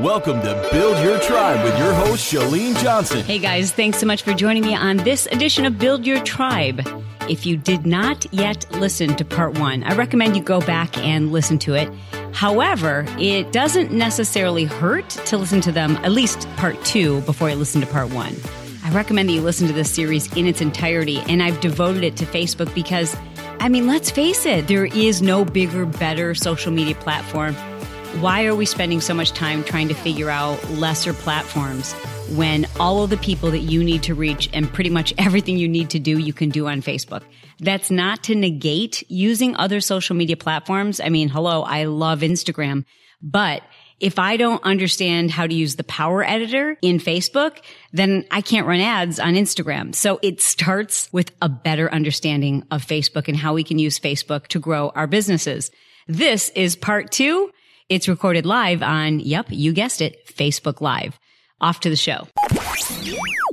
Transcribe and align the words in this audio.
Welcome 0.00 0.42
to 0.42 0.68
Build 0.70 1.02
Your 1.02 1.18
Tribe 1.20 1.64
with 1.64 1.78
your 1.78 1.94
host, 1.94 2.30
Chalene 2.30 2.76
Johnson. 2.82 3.24
Hey 3.24 3.38
guys, 3.38 3.72
thanks 3.72 3.96
so 3.96 4.04
much 4.04 4.24
for 4.24 4.34
joining 4.34 4.62
me 4.62 4.74
on 4.74 4.98
this 4.98 5.24
edition 5.32 5.64
of 5.64 5.78
Build 5.78 6.06
Your 6.06 6.22
Tribe. 6.22 6.86
If 7.30 7.46
you 7.46 7.56
did 7.56 7.86
not 7.86 8.30
yet 8.30 8.70
listen 8.72 9.16
to 9.16 9.24
part 9.24 9.58
one, 9.58 9.84
I 9.84 9.94
recommend 9.94 10.36
you 10.36 10.42
go 10.42 10.60
back 10.60 10.98
and 10.98 11.32
listen 11.32 11.58
to 11.60 11.72
it. 11.72 11.90
However, 12.34 13.06
it 13.18 13.52
doesn't 13.52 13.90
necessarily 13.90 14.66
hurt 14.66 15.08
to 15.08 15.38
listen 15.38 15.62
to 15.62 15.72
them, 15.72 15.96
at 16.04 16.12
least 16.12 16.46
part 16.56 16.76
two, 16.84 17.22
before 17.22 17.48
you 17.48 17.56
listen 17.56 17.80
to 17.80 17.86
part 17.86 18.12
one. 18.12 18.36
I 18.84 18.90
recommend 18.90 19.30
that 19.30 19.32
you 19.32 19.40
listen 19.40 19.66
to 19.66 19.72
this 19.72 19.90
series 19.90 20.30
in 20.36 20.46
its 20.46 20.60
entirety, 20.60 21.20
and 21.26 21.42
I've 21.42 21.58
devoted 21.62 22.04
it 22.04 22.18
to 22.18 22.26
Facebook 22.26 22.72
because, 22.74 23.16
I 23.60 23.70
mean, 23.70 23.86
let's 23.86 24.10
face 24.10 24.44
it, 24.44 24.68
there 24.68 24.84
is 24.84 25.22
no 25.22 25.46
bigger, 25.46 25.86
better 25.86 26.34
social 26.34 26.70
media 26.70 26.96
platform 26.96 27.56
why 28.20 28.46
are 28.46 28.54
we 28.54 28.64
spending 28.64 29.02
so 29.02 29.12
much 29.12 29.32
time 29.32 29.62
trying 29.62 29.88
to 29.88 29.94
figure 29.94 30.30
out 30.30 30.70
lesser 30.70 31.12
platforms 31.12 31.92
when 32.34 32.66
all 32.80 33.02
of 33.02 33.10
the 33.10 33.16
people 33.18 33.50
that 33.50 33.58
you 33.58 33.84
need 33.84 34.02
to 34.04 34.14
reach 34.14 34.48
and 34.54 34.72
pretty 34.72 34.88
much 34.88 35.12
everything 35.18 35.58
you 35.58 35.68
need 35.68 35.90
to 35.90 35.98
do, 35.98 36.18
you 36.18 36.32
can 36.32 36.48
do 36.48 36.66
on 36.66 36.80
Facebook? 36.80 37.22
That's 37.60 37.90
not 37.90 38.24
to 38.24 38.34
negate 38.34 39.08
using 39.10 39.54
other 39.56 39.80
social 39.80 40.16
media 40.16 40.36
platforms. 40.36 40.98
I 40.98 41.10
mean, 41.10 41.28
hello, 41.28 41.62
I 41.62 41.84
love 41.84 42.20
Instagram, 42.20 42.84
but 43.20 43.62
if 44.00 44.18
I 44.18 44.36
don't 44.36 44.62
understand 44.62 45.30
how 45.30 45.46
to 45.46 45.54
use 45.54 45.76
the 45.76 45.84
power 45.84 46.22
editor 46.22 46.78
in 46.82 46.98
Facebook, 46.98 47.58
then 47.92 48.24
I 48.30 48.40
can't 48.40 48.66
run 48.66 48.80
ads 48.80 49.20
on 49.20 49.34
Instagram. 49.34 49.94
So 49.94 50.18
it 50.22 50.40
starts 50.40 51.12
with 51.12 51.32
a 51.42 51.48
better 51.48 51.92
understanding 51.92 52.64
of 52.70 52.84
Facebook 52.84 53.28
and 53.28 53.36
how 53.36 53.54
we 53.54 53.64
can 53.64 53.78
use 53.78 53.98
Facebook 53.98 54.46
to 54.48 54.58
grow 54.58 54.90
our 54.90 55.06
businesses. 55.06 55.70
This 56.08 56.50
is 56.50 56.76
part 56.76 57.10
two 57.10 57.50
it's 57.88 58.08
recorded 58.08 58.46
live 58.46 58.82
on, 58.82 59.20
yep, 59.20 59.46
you 59.48 59.72
guessed 59.72 60.00
it, 60.00 60.26
Facebook 60.26 60.80
Live. 60.80 61.18
Off 61.60 61.80
to 61.80 61.88
the 61.88 61.96
show. 61.96 62.28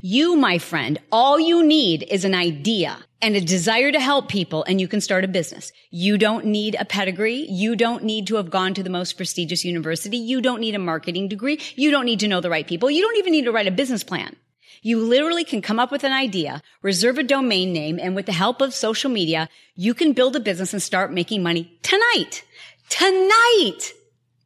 You, 0.02 0.36
my 0.36 0.58
friend, 0.58 1.00
all 1.12 1.40
you 1.40 1.64
need 1.66 2.04
is 2.04 2.26
an 2.26 2.36
idea 2.36 2.98
and 3.22 3.36
a 3.36 3.42
desire 3.42 3.92
to 3.92 4.00
help 4.00 4.28
people 4.28 4.66
and 4.66 4.82
you 4.82 4.90
can 4.90 5.00
start 5.00 5.24
a 5.24 5.30
business. 5.30 5.72
You 5.92 6.18
don't 6.18 6.46
need 6.46 6.76
a 6.78 6.84
pedigree. 6.84 7.46
You 7.50 7.78
don't 7.78 8.04
need 8.04 8.28
to 8.28 8.36
have 8.36 8.50
gone 8.50 8.74
to 8.74 8.84
the 8.84 8.90
most 8.90 9.14
prestigious 9.16 9.64
university. 9.64 10.18
You 10.18 10.42
don't 10.42 10.60
need 10.60 10.76
a 10.76 10.80
marketing 10.80 11.30
degree. 11.30 11.62
You 11.76 11.92
don't 11.92 12.04
need 12.04 12.20
to 12.20 12.28
know 12.28 12.42
the 12.42 12.50
right 12.50 12.68
people. 12.68 12.92
You 12.92 13.02
don't 13.02 13.18
even 13.18 13.32
need 13.32 13.46
to 13.46 13.54
write 13.54 13.68
a 13.68 13.72
business 13.72 14.04
plan. 14.04 14.36
You 14.82 15.00
literally 15.00 15.46
can 15.46 15.62
come 15.62 15.80
up 15.80 15.92
with 15.92 16.04
an 16.04 16.12
idea, 16.12 16.62
reserve 16.82 17.18
a 17.18 17.24
domain 17.24 17.72
name, 17.72 17.98
and 18.02 18.16
with 18.16 18.26
the 18.26 18.34
help 18.34 18.60
of 18.60 18.74
social 18.74 19.10
media, 19.10 19.48
you 19.76 19.94
can 19.94 20.12
build 20.12 20.36
a 20.36 20.42
business 20.42 20.74
and 20.74 20.84
start 20.84 21.14
making 21.14 21.42
money 21.42 21.80
tonight. 21.84 22.44
Tonight! 22.90 23.94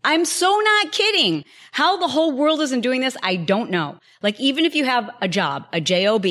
I'm 0.03 0.26
so 0.26 0.59
not 0.59 0.92
kidding. 0.92 1.44
How 1.72 1.98
the 1.98 2.08
whole 2.08 2.31
world 2.31 2.62
isn't 2.62 2.81
doing 2.81 3.02
this, 3.02 3.17
I 3.22 3.36
don't 3.36 3.70
know. 3.70 4.00
Like 4.22 4.39
even 4.39 4.66
if 4.66 4.76
you 4.76 4.86
have 4.86 5.09
a 5.22 5.28
job, 5.28 5.67
a 5.73 5.81
job, 5.81 6.26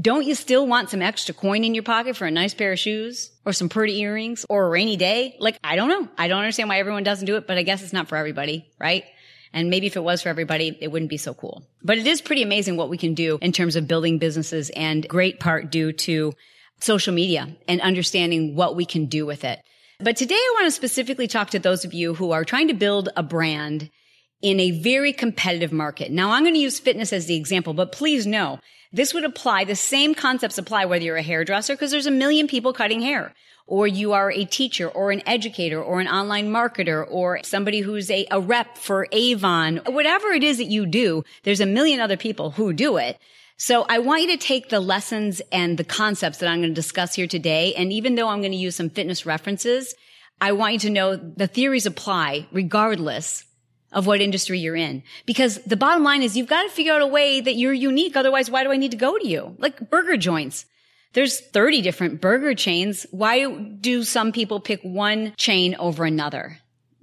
don't 0.00 0.24
you 0.24 0.34
still 0.34 0.66
want 0.66 0.88
some 0.88 1.02
extra 1.02 1.34
coin 1.34 1.64
in 1.64 1.74
your 1.74 1.82
pocket 1.82 2.16
for 2.16 2.26
a 2.26 2.30
nice 2.30 2.54
pair 2.54 2.72
of 2.72 2.78
shoes 2.78 3.30
or 3.44 3.52
some 3.52 3.68
pretty 3.68 4.00
earrings 4.00 4.46
or 4.48 4.66
a 4.66 4.70
rainy 4.70 4.96
day? 4.96 5.36
Like, 5.38 5.58
I 5.62 5.76
don't 5.76 5.88
know. 5.88 6.08
I 6.16 6.28
don't 6.28 6.38
understand 6.38 6.68
why 6.68 6.78
everyone 6.78 7.02
doesn't 7.02 7.26
do 7.26 7.36
it, 7.36 7.46
but 7.46 7.58
I 7.58 7.62
guess 7.62 7.82
it's 7.82 7.92
not 7.92 8.08
for 8.08 8.16
everybody, 8.16 8.66
right? 8.80 9.04
And 9.52 9.68
maybe 9.68 9.86
if 9.86 9.96
it 9.96 10.02
was 10.02 10.22
for 10.22 10.30
everybody, 10.30 10.76
it 10.80 10.88
wouldn't 10.88 11.10
be 11.10 11.18
so 11.18 11.34
cool. 11.34 11.62
But 11.82 11.98
it 11.98 12.06
is 12.06 12.22
pretty 12.22 12.42
amazing 12.42 12.78
what 12.78 12.88
we 12.88 12.96
can 12.96 13.12
do 13.12 13.38
in 13.42 13.52
terms 13.52 13.76
of 13.76 13.86
building 13.86 14.18
businesses 14.18 14.70
and 14.70 15.06
great 15.06 15.40
part 15.40 15.70
due 15.70 15.92
to 15.92 16.32
social 16.80 17.12
media 17.12 17.54
and 17.68 17.80
understanding 17.82 18.56
what 18.56 18.74
we 18.76 18.86
can 18.86 19.06
do 19.06 19.26
with 19.26 19.44
it. 19.44 19.60
But 20.02 20.16
today 20.16 20.34
I 20.34 20.54
want 20.54 20.66
to 20.66 20.72
specifically 20.72 21.28
talk 21.28 21.50
to 21.50 21.60
those 21.60 21.84
of 21.84 21.94
you 21.94 22.14
who 22.14 22.32
are 22.32 22.44
trying 22.44 22.66
to 22.66 22.74
build 22.74 23.10
a 23.16 23.22
brand 23.22 23.88
in 24.40 24.58
a 24.58 24.72
very 24.72 25.12
competitive 25.12 25.70
market. 25.70 26.10
Now 26.10 26.32
I'm 26.32 26.42
going 26.42 26.54
to 26.54 26.60
use 26.60 26.80
fitness 26.80 27.12
as 27.12 27.26
the 27.26 27.36
example, 27.36 27.72
but 27.72 27.92
please 27.92 28.26
know 28.26 28.58
this 28.92 29.14
would 29.14 29.24
apply, 29.24 29.62
the 29.62 29.76
same 29.76 30.16
concepts 30.16 30.58
apply 30.58 30.86
whether 30.86 31.04
you're 31.04 31.16
a 31.18 31.22
hairdresser, 31.22 31.74
because 31.74 31.92
there's 31.92 32.06
a 32.06 32.10
million 32.10 32.48
people 32.48 32.72
cutting 32.72 33.00
hair, 33.00 33.32
or 33.68 33.86
you 33.86 34.12
are 34.12 34.32
a 34.32 34.44
teacher 34.44 34.88
or 34.88 35.12
an 35.12 35.22
educator 35.24 35.80
or 35.80 36.00
an 36.00 36.08
online 36.08 36.50
marketer 36.50 37.06
or 37.08 37.38
somebody 37.44 37.78
who's 37.78 38.10
a, 38.10 38.26
a 38.32 38.40
rep 38.40 38.76
for 38.78 39.06
Avon, 39.12 39.76
whatever 39.86 40.32
it 40.32 40.42
is 40.42 40.58
that 40.58 40.64
you 40.64 40.84
do, 40.84 41.22
there's 41.44 41.60
a 41.60 41.66
million 41.66 42.00
other 42.00 42.16
people 42.16 42.50
who 42.50 42.72
do 42.72 42.96
it. 42.96 43.20
So 43.56 43.86
I 43.88 43.98
want 44.00 44.22
you 44.22 44.28
to 44.28 44.36
take 44.36 44.68
the 44.68 44.80
lessons 44.80 45.40
and 45.52 45.78
the 45.78 45.84
concepts 45.84 46.38
that 46.38 46.48
I'm 46.48 46.60
going 46.60 46.70
to 46.70 46.74
discuss 46.74 47.14
here 47.14 47.26
today. 47.26 47.74
And 47.74 47.92
even 47.92 48.14
though 48.14 48.28
I'm 48.28 48.40
going 48.40 48.52
to 48.52 48.58
use 48.58 48.76
some 48.76 48.90
fitness 48.90 49.24
references, 49.24 49.94
I 50.40 50.52
want 50.52 50.72
you 50.72 50.78
to 50.80 50.90
know 50.90 51.16
the 51.16 51.46
theories 51.46 51.86
apply 51.86 52.48
regardless 52.50 53.44
of 53.92 54.06
what 54.06 54.20
industry 54.20 54.58
you're 54.58 54.76
in. 54.76 55.02
Because 55.26 55.62
the 55.64 55.76
bottom 55.76 56.02
line 56.02 56.22
is 56.22 56.36
you've 56.36 56.48
got 56.48 56.64
to 56.64 56.70
figure 56.70 56.92
out 56.92 57.02
a 57.02 57.06
way 57.06 57.40
that 57.40 57.54
you're 57.54 57.72
unique. 57.72 58.16
Otherwise, 58.16 58.50
why 58.50 58.64
do 58.64 58.72
I 58.72 58.76
need 58.76 58.90
to 58.92 58.96
go 58.96 59.16
to 59.18 59.28
you? 59.28 59.54
Like 59.58 59.90
burger 59.90 60.16
joints. 60.16 60.66
There's 61.12 61.40
30 61.40 61.82
different 61.82 62.20
burger 62.20 62.54
chains. 62.54 63.06
Why 63.10 63.46
do 63.54 64.02
some 64.02 64.32
people 64.32 64.60
pick 64.60 64.80
one 64.82 65.34
chain 65.36 65.76
over 65.78 66.04
another? 66.04 66.58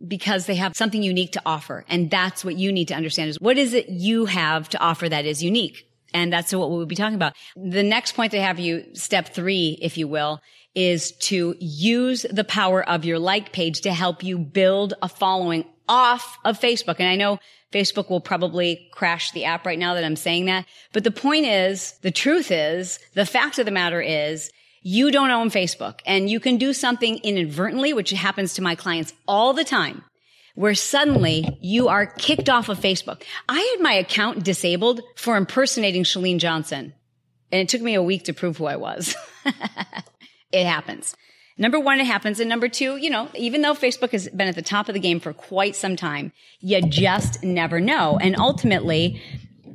Because 0.05 0.45
they 0.45 0.55
have 0.55 0.75
something 0.75 1.03
unique 1.03 1.33
to 1.33 1.41
offer. 1.45 1.85
And 1.87 2.09
that's 2.09 2.43
what 2.43 2.55
you 2.55 2.71
need 2.71 2.87
to 2.87 2.95
understand 2.95 3.29
is 3.29 3.39
what 3.39 3.57
is 3.57 3.73
it 3.73 3.89
you 3.89 4.25
have 4.25 4.67
to 4.69 4.79
offer 4.79 5.07
that 5.07 5.25
is 5.25 5.43
unique? 5.43 5.88
And 6.13 6.31
that's 6.31 6.53
what 6.53 6.71
we'll 6.71 6.85
be 6.85 6.95
talking 6.95 7.15
about. 7.15 7.33
The 7.55 7.83
next 7.83 8.13
point 8.13 8.31
to 8.31 8.41
have 8.41 8.59
you, 8.59 8.85
step 8.93 9.33
three, 9.33 9.77
if 9.81 9.97
you 9.97 10.07
will, 10.07 10.41
is 10.75 11.11
to 11.13 11.55
use 11.59 12.25
the 12.29 12.43
power 12.43 12.87
of 12.87 13.05
your 13.05 13.19
like 13.19 13.51
page 13.51 13.81
to 13.81 13.93
help 13.93 14.23
you 14.23 14.37
build 14.37 14.93
a 15.01 15.09
following 15.09 15.65
off 15.87 16.37
of 16.45 16.59
Facebook. 16.59 16.95
And 16.99 17.07
I 17.07 17.15
know 17.15 17.39
Facebook 17.71 18.09
will 18.09 18.21
probably 18.21 18.89
crash 18.91 19.31
the 19.31 19.45
app 19.45 19.65
right 19.65 19.79
now 19.79 19.93
that 19.95 20.03
I'm 20.03 20.15
saying 20.15 20.45
that. 20.45 20.65
But 20.93 21.03
the 21.03 21.11
point 21.11 21.45
is, 21.45 21.93
the 22.01 22.11
truth 22.11 22.51
is, 22.51 22.99
the 23.13 23.25
fact 23.25 23.59
of 23.59 23.65
the 23.65 23.71
matter 23.71 24.01
is, 24.01 24.51
you 24.81 25.11
don't 25.11 25.31
own 25.31 25.49
Facebook 25.49 25.99
and 26.05 26.29
you 26.29 26.39
can 26.39 26.57
do 26.57 26.71
something 26.71 27.17
inadvertently, 27.17 27.91
which 27.91 28.11
happens 28.11 28.53
to 28.53 28.61
my 28.61 28.75
clients 28.75 29.13
all 29.27 29.53
the 29.53 29.65
time 29.65 30.03
where 30.59 30.75
suddenly 30.75 31.57
you 31.61 31.87
are 31.87 32.05
kicked 32.05 32.49
off 32.49 32.67
of 32.67 32.77
Facebook. 32.77 33.23
I 33.47 33.61
had 33.61 33.81
my 33.81 33.93
account 33.93 34.43
disabled 34.43 34.99
for 35.15 35.37
impersonating 35.37 36.03
Chalene 36.03 36.37
Johnson. 36.37 36.93
And 37.49 37.61
it 37.61 37.69
took 37.69 37.81
me 37.81 37.93
a 37.93 38.03
week 38.03 38.25
to 38.25 38.33
prove 38.33 38.57
who 38.57 38.65
I 38.65 38.75
was. 38.75 39.15
it 40.51 40.65
happens. 40.65 41.15
Number 41.57 41.79
one, 41.79 42.01
it 42.01 42.07
happens. 42.07 42.41
And 42.41 42.49
number 42.49 42.67
two, 42.67 42.97
you 42.97 43.09
know, 43.09 43.29
even 43.35 43.61
though 43.61 43.73
Facebook 43.73 44.11
has 44.11 44.27
been 44.27 44.49
at 44.49 44.55
the 44.55 44.61
top 44.61 44.89
of 44.89 44.95
the 44.95 44.99
game 44.99 45.21
for 45.21 45.31
quite 45.31 45.77
some 45.77 45.95
time, 45.95 46.33
you 46.59 46.81
just 46.81 47.41
never 47.41 47.79
know. 47.79 48.17
And 48.21 48.37
ultimately, 48.37 49.21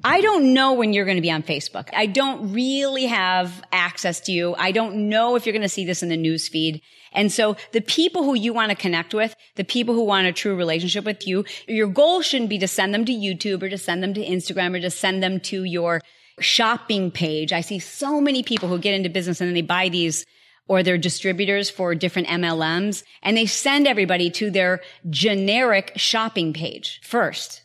I 0.04 0.20
don't 0.20 0.52
know 0.52 0.74
when 0.74 0.92
you're 0.92 1.06
going 1.06 1.16
to 1.16 1.22
be 1.22 1.30
on 1.30 1.42
Facebook. 1.42 1.88
I 1.94 2.04
don't 2.04 2.52
really 2.52 3.06
have 3.06 3.64
access 3.72 4.20
to 4.20 4.32
you. 4.32 4.54
I 4.58 4.70
don't 4.70 5.08
know 5.08 5.34
if 5.34 5.46
you're 5.46 5.54
going 5.54 5.62
to 5.62 5.68
see 5.70 5.86
this 5.86 6.02
in 6.02 6.10
the 6.10 6.18
news 6.18 6.46
feed. 6.46 6.82
And 7.14 7.32
so 7.32 7.56
the 7.72 7.80
people 7.80 8.24
who 8.24 8.34
you 8.34 8.52
want 8.52 8.70
to 8.70 8.76
connect 8.76 9.14
with, 9.14 9.34
the 9.56 9.64
people 9.64 9.94
who 9.94 10.04
want 10.04 10.26
a 10.26 10.32
true 10.32 10.56
relationship 10.56 11.04
with 11.04 11.26
you, 11.26 11.44
your 11.66 11.86
goal 11.86 12.22
shouldn't 12.22 12.50
be 12.50 12.58
to 12.58 12.68
send 12.68 12.92
them 12.92 13.04
to 13.04 13.12
YouTube 13.12 13.62
or 13.62 13.68
to 13.68 13.78
send 13.78 14.02
them 14.02 14.14
to 14.14 14.24
Instagram 14.24 14.76
or 14.76 14.80
to 14.80 14.90
send 14.90 15.22
them 15.22 15.40
to 15.40 15.64
your 15.64 16.00
shopping 16.40 17.10
page. 17.10 17.52
I 17.52 17.60
see 17.60 17.78
so 17.78 18.20
many 18.20 18.42
people 18.42 18.68
who 18.68 18.78
get 18.78 18.94
into 18.94 19.08
business 19.08 19.40
and 19.40 19.48
then 19.48 19.54
they 19.54 19.62
buy 19.62 19.88
these 19.88 20.26
or 20.66 20.82
they're 20.82 20.98
distributors 20.98 21.70
for 21.70 21.94
different 21.94 22.28
MLMs 22.28 23.04
and 23.22 23.36
they 23.36 23.46
send 23.46 23.86
everybody 23.86 24.30
to 24.30 24.50
their 24.50 24.80
generic 25.10 25.92
shopping 25.96 26.52
page 26.52 27.00
first. 27.04 27.62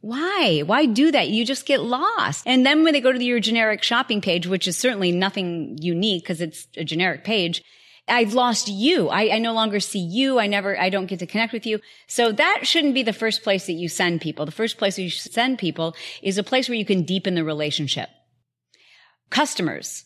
Why? 0.00 0.62
Why 0.64 0.86
do 0.86 1.10
that? 1.10 1.28
You 1.28 1.44
just 1.44 1.66
get 1.66 1.82
lost. 1.82 2.44
And 2.46 2.64
then 2.64 2.84
when 2.84 2.92
they 2.92 3.00
go 3.00 3.12
to 3.12 3.22
your 3.22 3.40
generic 3.40 3.82
shopping 3.82 4.20
page, 4.20 4.46
which 4.46 4.68
is 4.68 4.78
certainly 4.78 5.10
nothing 5.10 5.76
unique 5.80 6.22
because 6.22 6.40
it's 6.40 6.68
a 6.76 6.84
generic 6.84 7.24
page, 7.24 7.64
I've 8.08 8.34
lost 8.34 8.68
you. 8.68 9.08
I, 9.08 9.36
I, 9.36 9.38
no 9.38 9.52
longer 9.52 9.80
see 9.80 9.98
you. 9.98 10.38
I 10.38 10.46
never, 10.46 10.78
I 10.78 10.90
don't 10.90 11.06
get 11.06 11.18
to 11.20 11.26
connect 11.26 11.52
with 11.52 11.66
you. 11.66 11.80
So 12.06 12.32
that 12.32 12.60
shouldn't 12.66 12.94
be 12.94 13.02
the 13.02 13.12
first 13.12 13.42
place 13.42 13.66
that 13.66 13.72
you 13.74 13.88
send 13.88 14.20
people. 14.20 14.46
The 14.46 14.52
first 14.52 14.78
place 14.78 14.98
you 14.98 15.10
send 15.10 15.58
people 15.58 15.94
is 16.22 16.38
a 16.38 16.42
place 16.42 16.68
where 16.68 16.78
you 16.78 16.84
can 16.84 17.02
deepen 17.02 17.34
the 17.34 17.44
relationship. 17.44 18.08
Customers, 19.30 20.04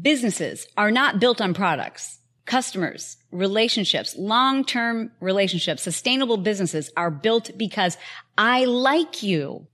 businesses 0.00 0.66
are 0.76 0.90
not 0.90 1.20
built 1.20 1.40
on 1.40 1.54
products. 1.54 2.18
Customers, 2.46 3.16
relationships, 3.30 4.14
long-term 4.18 5.10
relationships, 5.20 5.82
sustainable 5.82 6.36
businesses 6.36 6.90
are 6.96 7.10
built 7.10 7.50
because 7.56 7.96
I 8.36 8.64
like 8.66 9.22
you. 9.22 9.66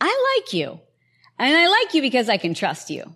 I 0.00 0.38
like 0.38 0.52
you. 0.52 0.80
And 1.38 1.56
I 1.56 1.68
like 1.68 1.94
you 1.94 2.02
because 2.02 2.28
I 2.28 2.38
can 2.38 2.54
trust 2.54 2.90
you. 2.90 3.14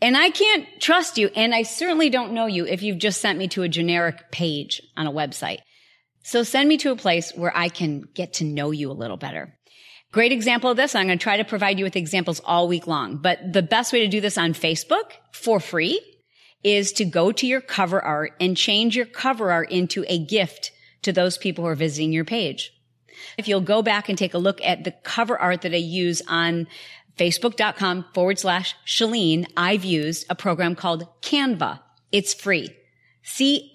And 0.00 0.16
I 0.16 0.30
can't 0.30 0.66
trust 0.80 1.18
you. 1.18 1.30
And 1.34 1.54
I 1.54 1.62
certainly 1.62 2.10
don't 2.10 2.32
know 2.32 2.46
you 2.46 2.66
if 2.66 2.82
you've 2.82 2.98
just 2.98 3.20
sent 3.20 3.38
me 3.38 3.48
to 3.48 3.62
a 3.62 3.68
generic 3.68 4.30
page 4.30 4.80
on 4.96 5.06
a 5.06 5.12
website. 5.12 5.58
So 6.22 6.42
send 6.42 6.68
me 6.68 6.76
to 6.78 6.92
a 6.92 6.96
place 6.96 7.32
where 7.34 7.56
I 7.56 7.68
can 7.68 8.04
get 8.14 8.34
to 8.34 8.44
know 8.44 8.70
you 8.70 8.90
a 8.90 8.92
little 8.92 9.16
better. 9.16 9.54
Great 10.12 10.32
example 10.32 10.70
of 10.70 10.76
this. 10.76 10.94
I'm 10.94 11.06
going 11.06 11.18
to 11.18 11.22
try 11.22 11.36
to 11.36 11.44
provide 11.44 11.78
you 11.78 11.84
with 11.84 11.96
examples 11.96 12.40
all 12.44 12.68
week 12.68 12.86
long, 12.86 13.18
but 13.18 13.38
the 13.52 13.62
best 13.62 13.92
way 13.92 14.00
to 14.00 14.08
do 14.08 14.20
this 14.20 14.38
on 14.38 14.54
Facebook 14.54 15.12
for 15.32 15.60
free 15.60 16.00
is 16.64 16.92
to 16.92 17.04
go 17.04 17.30
to 17.30 17.46
your 17.46 17.60
cover 17.60 18.02
art 18.02 18.32
and 18.40 18.56
change 18.56 18.96
your 18.96 19.06
cover 19.06 19.52
art 19.52 19.70
into 19.70 20.04
a 20.08 20.18
gift 20.18 20.72
to 21.02 21.12
those 21.12 21.38
people 21.38 21.64
who 21.64 21.70
are 21.70 21.74
visiting 21.74 22.12
your 22.12 22.24
page. 22.24 22.72
If 23.36 23.48
you'll 23.48 23.60
go 23.60 23.82
back 23.82 24.08
and 24.08 24.16
take 24.16 24.34
a 24.34 24.38
look 24.38 24.60
at 24.62 24.84
the 24.84 24.92
cover 24.92 25.38
art 25.38 25.62
that 25.62 25.74
I 25.74 25.78
use 25.78 26.22
on 26.28 26.66
facebook.com 27.18 28.06
forward 28.14 28.38
slash 28.38 28.74
Chalene, 28.86 29.46
I've 29.56 29.84
used 29.84 30.26
a 30.30 30.34
program 30.34 30.74
called 30.74 31.06
Canva. 31.20 31.80
It's 32.12 32.32
free. 32.32 32.70
C-A-N-V-A. 33.22 33.74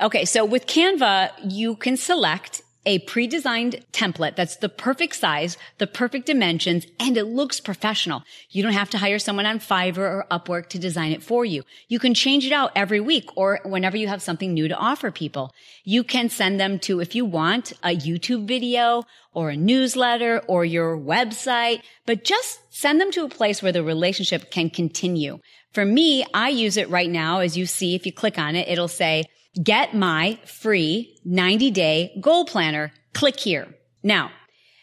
Okay. 0.00 0.24
So 0.24 0.44
with 0.44 0.66
Canva, 0.66 1.30
you 1.48 1.76
can 1.76 1.96
select 1.96 2.62
a 2.86 3.00
pre-designed 3.00 3.84
template 3.92 4.36
that's 4.36 4.56
the 4.56 4.68
perfect 4.68 5.16
size, 5.16 5.56
the 5.78 5.86
perfect 5.86 6.26
dimensions, 6.26 6.86
and 6.98 7.16
it 7.16 7.24
looks 7.24 7.60
professional. 7.60 8.22
You 8.50 8.62
don't 8.62 8.72
have 8.72 8.90
to 8.90 8.98
hire 8.98 9.18
someone 9.18 9.46
on 9.46 9.58
Fiverr 9.58 9.98
or 9.98 10.26
Upwork 10.30 10.68
to 10.70 10.78
design 10.78 11.12
it 11.12 11.22
for 11.22 11.44
you. 11.44 11.64
You 11.88 11.98
can 11.98 12.14
change 12.14 12.46
it 12.46 12.52
out 12.52 12.72
every 12.74 13.00
week 13.00 13.28
or 13.36 13.60
whenever 13.64 13.96
you 13.96 14.08
have 14.08 14.22
something 14.22 14.54
new 14.54 14.68
to 14.68 14.76
offer 14.76 15.10
people. 15.10 15.52
You 15.84 16.02
can 16.04 16.30
send 16.30 16.58
them 16.58 16.78
to, 16.80 17.00
if 17.00 17.14
you 17.14 17.24
want, 17.24 17.72
a 17.82 17.94
YouTube 17.96 18.46
video 18.46 19.04
or 19.34 19.50
a 19.50 19.56
newsletter 19.56 20.42
or 20.46 20.64
your 20.64 20.96
website, 20.96 21.82
but 22.06 22.24
just 22.24 22.60
send 22.70 23.00
them 23.00 23.10
to 23.12 23.24
a 23.24 23.28
place 23.28 23.62
where 23.62 23.72
the 23.72 23.82
relationship 23.82 24.50
can 24.50 24.70
continue. 24.70 25.40
For 25.72 25.84
me, 25.84 26.24
I 26.32 26.48
use 26.48 26.76
it 26.76 26.88
right 26.88 27.10
now. 27.10 27.40
As 27.40 27.56
you 27.56 27.66
see, 27.66 27.94
if 27.94 28.06
you 28.06 28.12
click 28.12 28.38
on 28.38 28.56
it, 28.56 28.68
it'll 28.68 28.88
say, 28.88 29.24
Get 29.62 29.94
my 29.94 30.38
free 30.44 31.18
90 31.24 31.70
day 31.70 32.18
goal 32.20 32.44
planner. 32.44 32.92
Click 33.14 33.38
here. 33.38 33.68
Now, 34.02 34.30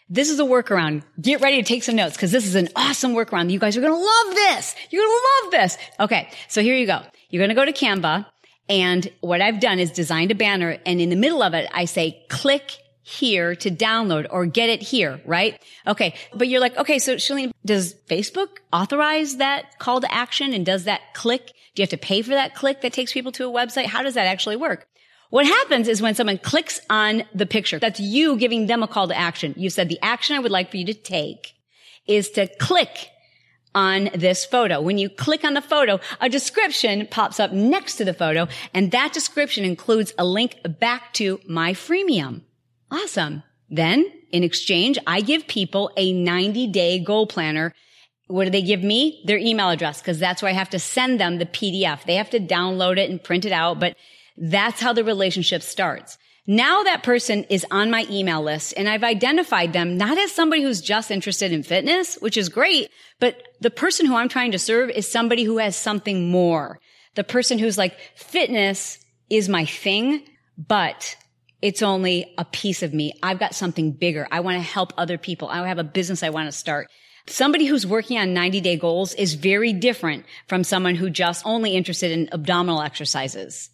this 0.09 0.29
is 0.29 0.39
a 0.39 0.43
workaround. 0.43 1.03
Get 1.19 1.41
ready 1.41 1.57
to 1.57 1.63
take 1.63 1.83
some 1.83 1.95
notes 1.95 2.15
because 2.15 2.31
this 2.31 2.45
is 2.45 2.55
an 2.55 2.69
awesome 2.75 3.13
workaround. 3.13 3.49
You 3.51 3.59
guys 3.59 3.77
are 3.77 3.81
going 3.81 3.93
to 3.93 3.99
love 3.99 4.35
this. 4.35 4.75
You're 4.89 5.03
going 5.03 5.17
to 5.17 5.43
love 5.43 5.51
this. 5.51 5.77
Okay. 5.99 6.29
So 6.47 6.61
here 6.61 6.75
you 6.75 6.85
go. 6.85 7.01
You're 7.29 7.39
going 7.39 7.49
to 7.49 7.55
go 7.55 7.65
to 7.65 7.73
Canva 7.73 8.25
and 8.67 9.11
what 9.21 9.41
I've 9.41 9.59
done 9.59 9.79
is 9.79 9.91
designed 9.91 10.31
a 10.31 10.35
banner 10.35 10.77
and 10.85 10.99
in 10.99 11.09
the 11.09 11.15
middle 11.15 11.41
of 11.41 11.53
it, 11.53 11.69
I 11.73 11.85
say 11.85 12.23
click 12.29 12.77
here 13.07 13.55
to 13.55 13.69
download 13.69 14.25
or 14.31 14.47
get 14.47 14.67
it 14.67 14.81
here, 14.81 15.21
right? 15.25 15.61
Okay. 15.85 16.15
But 16.33 16.47
you're 16.47 16.59
like, 16.59 16.75
okay, 16.75 16.97
so 16.97 17.17
Chalene, 17.17 17.51
does 17.63 17.93
Facebook 18.09 18.47
authorize 18.73 19.37
that 19.37 19.77
call 19.77 20.01
to 20.01 20.11
action 20.11 20.53
and 20.53 20.65
does 20.65 20.85
that 20.85 21.13
click? 21.13 21.53
Do 21.75 21.81
you 21.81 21.83
have 21.83 21.91
to 21.91 21.97
pay 21.97 22.23
for 22.23 22.31
that 22.31 22.55
click 22.55 22.81
that 22.81 22.93
takes 22.93 23.13
people 23.13 23.31
to 23.33 23.47
a 23.47 23.53
website? 23.53 23.85
How 23.85 24.01
does 24.01 24.15
that 24.15 24.25
actually 24.25 24.55
work? 24.55 24.87
What 25.29 25.45
happens 25.45 25.87
is 25.87 26.01
when 26.01 26.15
someone 26.15 26.39
clicks 26.39 26.79
on 26.89 27.25
the 27.31 27.45
picture, 27.45 27.77
that's 27.77 27.99
you 27.99 28.37
giving 28.37 28.65
them 28.65 28.81
a 28.81 28.87
call 28.87 29.07
to 29.07 29.15
action. 29.15 29.53
You 29.55 29.69
said 29.69 29.87
the 29.87 29.99
action 30.01 30.35
I 30.35 30.39
would 30.39 30.51
like 30.51 30.71
for 30.71 30.77
you 30.77 30.85
to 30.87 30.93
take 30.95 31.53
is 32.07 32.31
to 32.31 32.47
click 32.57 33.09
on 33.75 34.09
this 34.15 34.45
photo. 34.45 34.81
When 34.81 34.97
you 34.97 35.11
click 35.11 35.43
on 35.43 35.53
the 35.53 35.61
photo, 35.61 35.99
a 36.19 36.27
description 36.27 37.07
pops 37.11 37.39
up 37.39 37.51
next 37.51 37.97
to 37.97 38.05
the 38.05 38.15
photo 38.15 38.47
and 38.73 38.91
that 38.91 39.13
description 39.13 39.63
includes 39.63 40.11
a 40.17 40.25
link 40.25 40.57
back 40.79 41.13
to 41.13 41.39
my 41.47 41.73
freemium. 41.73 42.41
Awesome. 42.95 43.43
Then 43.69 44.05
in 44.31 44.43
exchange, 44.43 44.97
I 45.05 45.19
give 45.19 45.47
people 45.47 45.91
a 45.97 46.13
90 46.13 46.67
day 46.67 46.99
goal 46.99 47.27
planner. 47.27 47.73
What 48.27 48.45
do 48.45 48.49
they 48.51 48.61
give 48.61 48.81
me? 48.81 49.21
Their 49.25 49.37
email 49.37 49.69
address, 49.69 50.01
because 50.01 50.17
that's 50.17 50.41
where 50.41 50.49
I 50.49 50.55
have 50.55 50.69
to 50.69 50.79
send 50.79 51.19
them 51.19 51.37
the 51.37 51.45
PDF. 51.45 52.05
They 52.05 52.15
have 52.15 52.29
to 52.29 52.39
download 52.39 52.97
it 52.97 53.09
and 53.09 53.21
print 53.21 53.43
it 53.43 53.51
out, 53.51 53.79
but 53.79 53.97
that's 54.37 54.81
how 54.81 54.93
the 54.93 55.03
relationship 55.03 55.61
starts. 55.61 56.17
Now 56.47 56.83
that 56.83 57.03
person 57.03 57.43
is 57.45 57.65
on 57.69 57.91
my 57.91 58.07
email 58.09 58.41
list 58.41 58.73
and 58.77 58.87
I've 58.87 59.03
identified 59.03 59.73
them 59.73 59.97
not 59.97 60.17
as 60.17 60.31
somebody 60.31 60.61
who's 60.61 60.79
just 60.79 61.11
interested 61.11 61.51
in 61.51 61.63
fitness, 61.63 62.15
which 62.21 62.37
is 62.37 62.49
great, 62.49 62.89
but 63.19 63.41
the 63.59 63.71
person 63.71 64.05
who 64.05 64.15
I'm 64.15 64.29
trying 64.29 64.51
to 64.51 64.59
serve 64.59 64.89
is 64.89 65.11
somebody 65.11 65.43
who 65.43 65.57
has 65.57 65.75
something 65.75 66.29
more. 66.29 66.79
The 67.15 67.23
person 67.23 67.59
who's 67.59 67.77
like, 67.77 67.97
fitness 68.15 68.99
is 69.29 69.49
my 69.49 69.65
thing, 69.65 70.23
but 70.57 71.17
it's 71.65 71.81
only 71.81 72.31
a 72.37 72.45
piece 72.45 72.83
of 72.83 72.93
me. 72.93 73.17
I've 73.23 73.39
got 73.39 73.55
something 73.55 73.91
bigger. 73.91 74.27
I 74.29 74.41
want 74.41 74.57
to 74.57 74.61
help 74.61 74.93
other 74.99 75.17
people. 75.17 75.47
I 75.47 75.67
have 75.67 75.79
a 75.79 75.83
business 75.83 76.21
I 76.21 76.29
want 76.29 76.47
to 76.47 76.51
start. 76.51 76.91
Somebody 77.25 77.65
who's 77.65 77.87
working 77.87 78.19
on 78.19 78.35
90 78.35 78.61
day 78.61 78.77
goals 78.77 79.15
is 79.15 79.33
very 79.33 79.73
different 79.73 80.25
from 80.47 80.63
someone 80.63 80.93
who 80.93 81.09
just 81.09 81.43
only 81.43 81.75
interested 81.75 82.11
in 82.11 82.29
abdominal 82.31 82.83
exercises. 82.83 83.71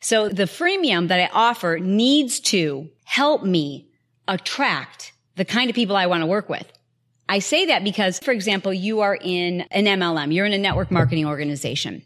So 0.00 0.28
the 0.28 0.42
freemium 0.42 1.06
that 1.06 1.20
I 1.20 1.30
offer 1.32 1.78
needs 1.78 2.40
to 2.40 2.90
help 3.04 3.44
me 3.44 3.88
attract 4.26 5.12
the 5.36 5.44
kind 5.44 5.70
of 5.70 5.76
people 5.76 5.94
I 5.94 6.06
want 6.06 6.22
to 6.22 6.26
work 6.26 6.48
with. 6.48 6.66
I 7.28 7.38
say 7.38 7.66
that 7.66 7.84
because, 7.84 8.18
for 8.18 8.32
example, 8.32 8.74
you 8.74 9.02
are 9.02 9.14
in 9.14 9.60
an 9.70 9.84
MLM, 9.84 10.34
you're 10.34 10.46
in 10.46 10.52
a 10.52 10.58
network 10.58 10.90
marketing 10.90 11.26
organization. 11.26 12.02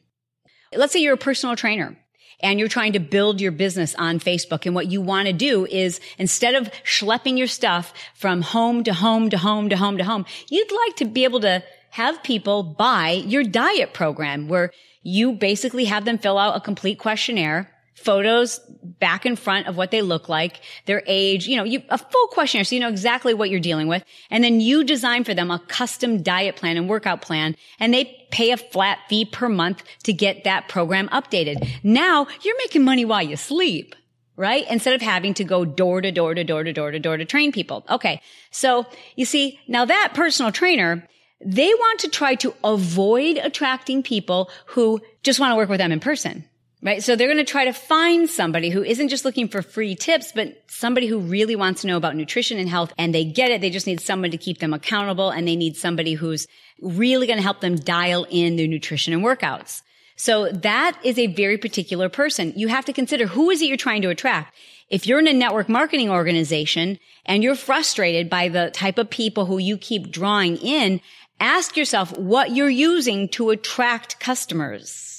Let's 0.74 0.92
say 0.92 0.98
you're 0.98 1.14
a 1.14 1.16
personal 1.16 1.56
trainer 1.56 1.96
and 2.44 2.60
you're 2.60 2.68
trying 2.68 2.92
to 2.92 3.00
build 3.00 3.40
your 3.40 3.50
business 3.50 3.94
on 3.96 4.20
Facebook. 4.20 4.66
And 4.66 4.74
what 4.74 4.90
you 4.90 5.00
want 5.00 5.26
to 5.26 5.32
do 5.32 5.66
is 5.66 5.98
instead 6.18 6.54
of 6.54 6.70
schlepping 6.84 7.38
your 7.38 7.46
stuff 7.46 7.94
from 8.14 8.42
home 8.42 8.84
to 8.84 8.92
home 8.92 9.30
to 9.30 9.38
home 9.38 9.70
to 9.70 9.76
home 9.76 9.96
to 9.98 10.04
home, 10.04 10.26
you'd 10.50 10.70
like 10.70 10.96
to 10.96 11.06
be 11.06 11.24
able 11.24 11.40
to 11.40 11.64
have 11.90 12.22
people 12.22 12.62
buy 12.62 13.10
your 13.10 13.42
diet 13.42 13.94
program 13.94 14.46
where 14.48 14.70
you 15.02 15.32
basically 15.32 15.86
have 15.86 16.04
them 16.04 16.18
fill 16.18 16.38
out 16.38 16.56
a 16.56 16.60
complete 16.60 16.98
questionnaire 16.98 17.70
photos 18.04 18.60
back 18.82 19.24
and 19.24 19.38
front 19.38 19.66
of 19.66 19.76
what 19.76 19.90
they 19.90 20.02
look 20.02 20.28
like, 20.28 20.60
their 20.84 21.02
age, 21.06 21.48
you 21.48 21.56
know, 21.56 21.64
you, 21.64 21.82
a 21.88 21.98
full 21.98 22.26
questionnaire 22.28 22.64
so 22.64 22.74
you 22.74 22.80
know 22.80 22.88
exactly 22.88 23.34
what 23.34 23.50
you're 23.50 23.60
dealing 23.60 23.88
with. 23.88 24.04
And 24.30 24.44
then 24.44 24.60
you 24.60 24.84
design 24.84 25.24
for 25.24 25.34
them 25.34 25.50
a 25.50 25.58
custom 25.58 26.22
diet 26.22 26.56
plan 26.56 26.76
and 26.76 26.88
workout 26.88 27.22
plan 27.22 27.56
and 27.80 27.92
they 27.92 28.26
pay 28.30 28.50
a 28.50 28.56
flat 28.56 28.98
fee 29.08 29.24
per 29.24 29.48
month 29.48 29.82
to 30.04 30.12
get 30.12 30.44
that 30.44 30.68
program 30.68 31.08
updated. 31.08 31.66
Now 31.82 32.26
you're 32.42 32.58
making 32.58 32.84
money 32.84 33.04
while 33.04 33.22
you 33.22 33.36
sleep. 33.36 33.94
Right? 34.36 34.68
Instead 34.68 34.94
of 34.94 35.00
having 35.00 35.34
to 35.34 35.44
go 35.44 35.64
door 35.64 36.00
to 36.00 36.10
door 36.10 36.34
to 36.34 36.42
door 36.42 36.64
to 36.64 36.72
door 36.72 36.90
to 36.90 36.98
door 36.98 37.16
to 37.16 37.24
train 37.24 37.52
people. 37.52 37.84
Okay. 37.88 38.20
So 38.50 38.84
you 39.14 39.26
see, 39.26 39.60
now 39.68 39.84
that 39.84 40.10
personal 40.12 40.50
trainer, 40.50 41.06
they 41.40 41.68
want 41.68 42.00
to 42.00 42.08
try 42.08 42.34
to 42.36 42.52
avoid 42.64 43.36
attracting 43.36 44.02
people 44.02 44.50
who 44.66 45.00
just 45.22 45.38
want 45.38 45.52
to 45.52 45.56
work 45.56 45.68
with 45.68 45.78
them 45.78 45.92
in 45.92 46.00
person 46.00 46.44
right? 46.84 47.02
So 47.02 47.16
they're 47.16 47.28
going 47.28 47.38
to 47.38 47.50
try 47.50 47.64
to 47.64 47.72
find 47.72 48.28
somebody 48.28 48.68
who 48.68 48.84
isn't 48.84 49.08
just 49.08 49.24
looking 49.24 49.48
for 49.48 49.62
free 49.62 49.94
tips, 49.94 50.32
but 50.32 50.62
somebody 50.68 51.06
who 51.06 51.18
really 51.18 51.56
wants 51.56 51.80
to 51.80 51.86
know 51.86 51.96
about 51.96 52.14
nutrition 52.14 52.58
and 52.58 52.68
health 52.68 52.92
and 52.98 53.12
they 53.12 53.24
get 53.24 53.50
it. 53.50 53.62
They 53.62 53.70
just 53.70 53.86
need 53.86 54.02
someone 54.02 54.30
to 54.30 54.36
keep 54.36 54.58
them 54.58 54.74
accountable 54.74 55.30
and 55.30 55.48
they 55.48 55.56
need 55.56 55.76
somebody 55.76 56.12
who's 56.12 56.46
really 56.82 57.26
going 57.26 57.38
to 57.38 57.42
help 57.42 57.60
them 57.60 57.76
dial 57.76 58.26
in 58.28 58.56
their 58.56 58.68
nutrition 58.68 59.14
and 59.14 59.24
workouts. 59.24 59.80
So 60.16 60.50
that 60.50 60.96
is 61.02 61.18
a 61.18 61.26
very 61.28 61.58
particular 61.58 62.08
person. 62.08 62.52
You 62.54 62.68
have 62.68 62.84
to 62.84 62.92
consider 62.92 63.26
who 63.26 63.50
is 63.50 63.62
it 63.62 63.66
you're 63.66 63.76
trying 63.76 64.02
to 64.02 64.10
attract. 64.10 64.54
If 64.90 65.06
you're 65.06 65.18
in 65.18 65.26
a 65.26 65.32
network 65.32 65.70
marketing 65.70 66.10
organization 66.10 66.98
and 67.24 67.42
you're 67.42 67.56
frustrated 67.56 68.28
by 68.28 68.48
the 68.48 68.70
type 68.70 68.98
of 68.98 69.08
people 69.08 69.46
who 69.46 69.56
you 69.56 69.78
keep 69.78 70.12
drawing 70.12 70.58
in, 70.58 71.00
ask 71.40 71.76
yourself 71.76 72.16
what 72.18 72.54
you're 72.54 72.68
using 72.68 73.28
to 73.30 73.50
attract 73.50 74.20
customers 74.20 75.13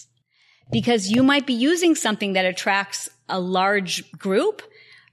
because 0.71 1.11
you 1.11 1.23
might 1.23 1.45
be 1.45 1.53
using 1.53 1.95
something 1.95 2.33
that 2.33 2.45
attracts 2.45 3.09
a 3.29 3.39
large 3.39 4.09
group, 4.11 4.61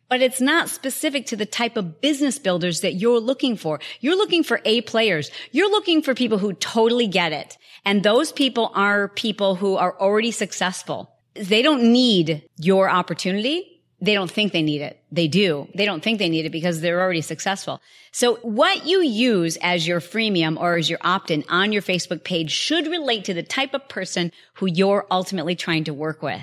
but 0.09 0.21
it's 0.21 0.41
not 0.41 0.69
specific 0.69 1.27
to 1.27 1.37
the 1.37 1.47
type 1.47 1.77
of 1.77 2.01
business 2.01 2.39
builders 2.39 2.81
that 2.81 2.95
you're 2.95 3.21
looking 3.21 3.57
for. 3.57 3.81
You're 4.01 4.17
looking 4.17 4.45
for 4.45 4.61
A 4.65 4.83
players. 4.83 5.31
You're 5.53 5.71
looking 5.71 6.03
for 6.03 6.15
people 6.15 6.39
who 6.39 6.53
totally 6.53 7.07
get 7.07 7.33
it. 7.33 7.57
And 7.85 8.03
those 8.03 8.31
people 8.31 8.71
are 8.75 9.09
people 9.09 9.55
who 9.55 9.77
are 9.77 9.99
already 9.99 10.31
successful. 10.31 11.11
They 11.35 11.63
don't 11.63 11.93
need 11.93 12.47
your 12.59 12.91
opportunity 12.91 13.72
they 14.03 14.15
don't 14.15 14.31
think 14.31 14.53
they 14.53 14.63
need 14.63 14.83
it. 14.83 15.01
They 15.13 15.29
do. 15.29 15.69
They 15.77 15.85
don't 15.85 16.03
think 16.03 16.19
they 16.19 16.29
need 16.29 16.45
it 16.45 16.51
because 16.51 16.81
they're 16.81 17.01
already 17.01 17.21
successful. 17.21 17.81
So 18.11 18.35
what 18.43 18.85
you 18.85 19.01
use 19.01 19.57
as 19.63 19.87
your 19.87 20.01
freemium 20.01 20.61
or 20.61 20.77
as 20.77 20.91
your 20.91 20.99
opt-in 21.03 21.45
on 21.49 21.73
your 21.73 21.83
Facebook 21.83 22.25
page 22.25 22.51
should 22.51 22.89
relate 22.89 23.25
to 23.27 23.35
the 23.35 23.45
type 23.45 23.75
of 23.75 23.89
person 23.89 24.33
who 24.55 24.67
you're 24.67 25.07
ultimately 25.09 25.55
trying 25.55 25.85
to 25.85 25.95
work 25.95 26.21
with. 26.21 26.43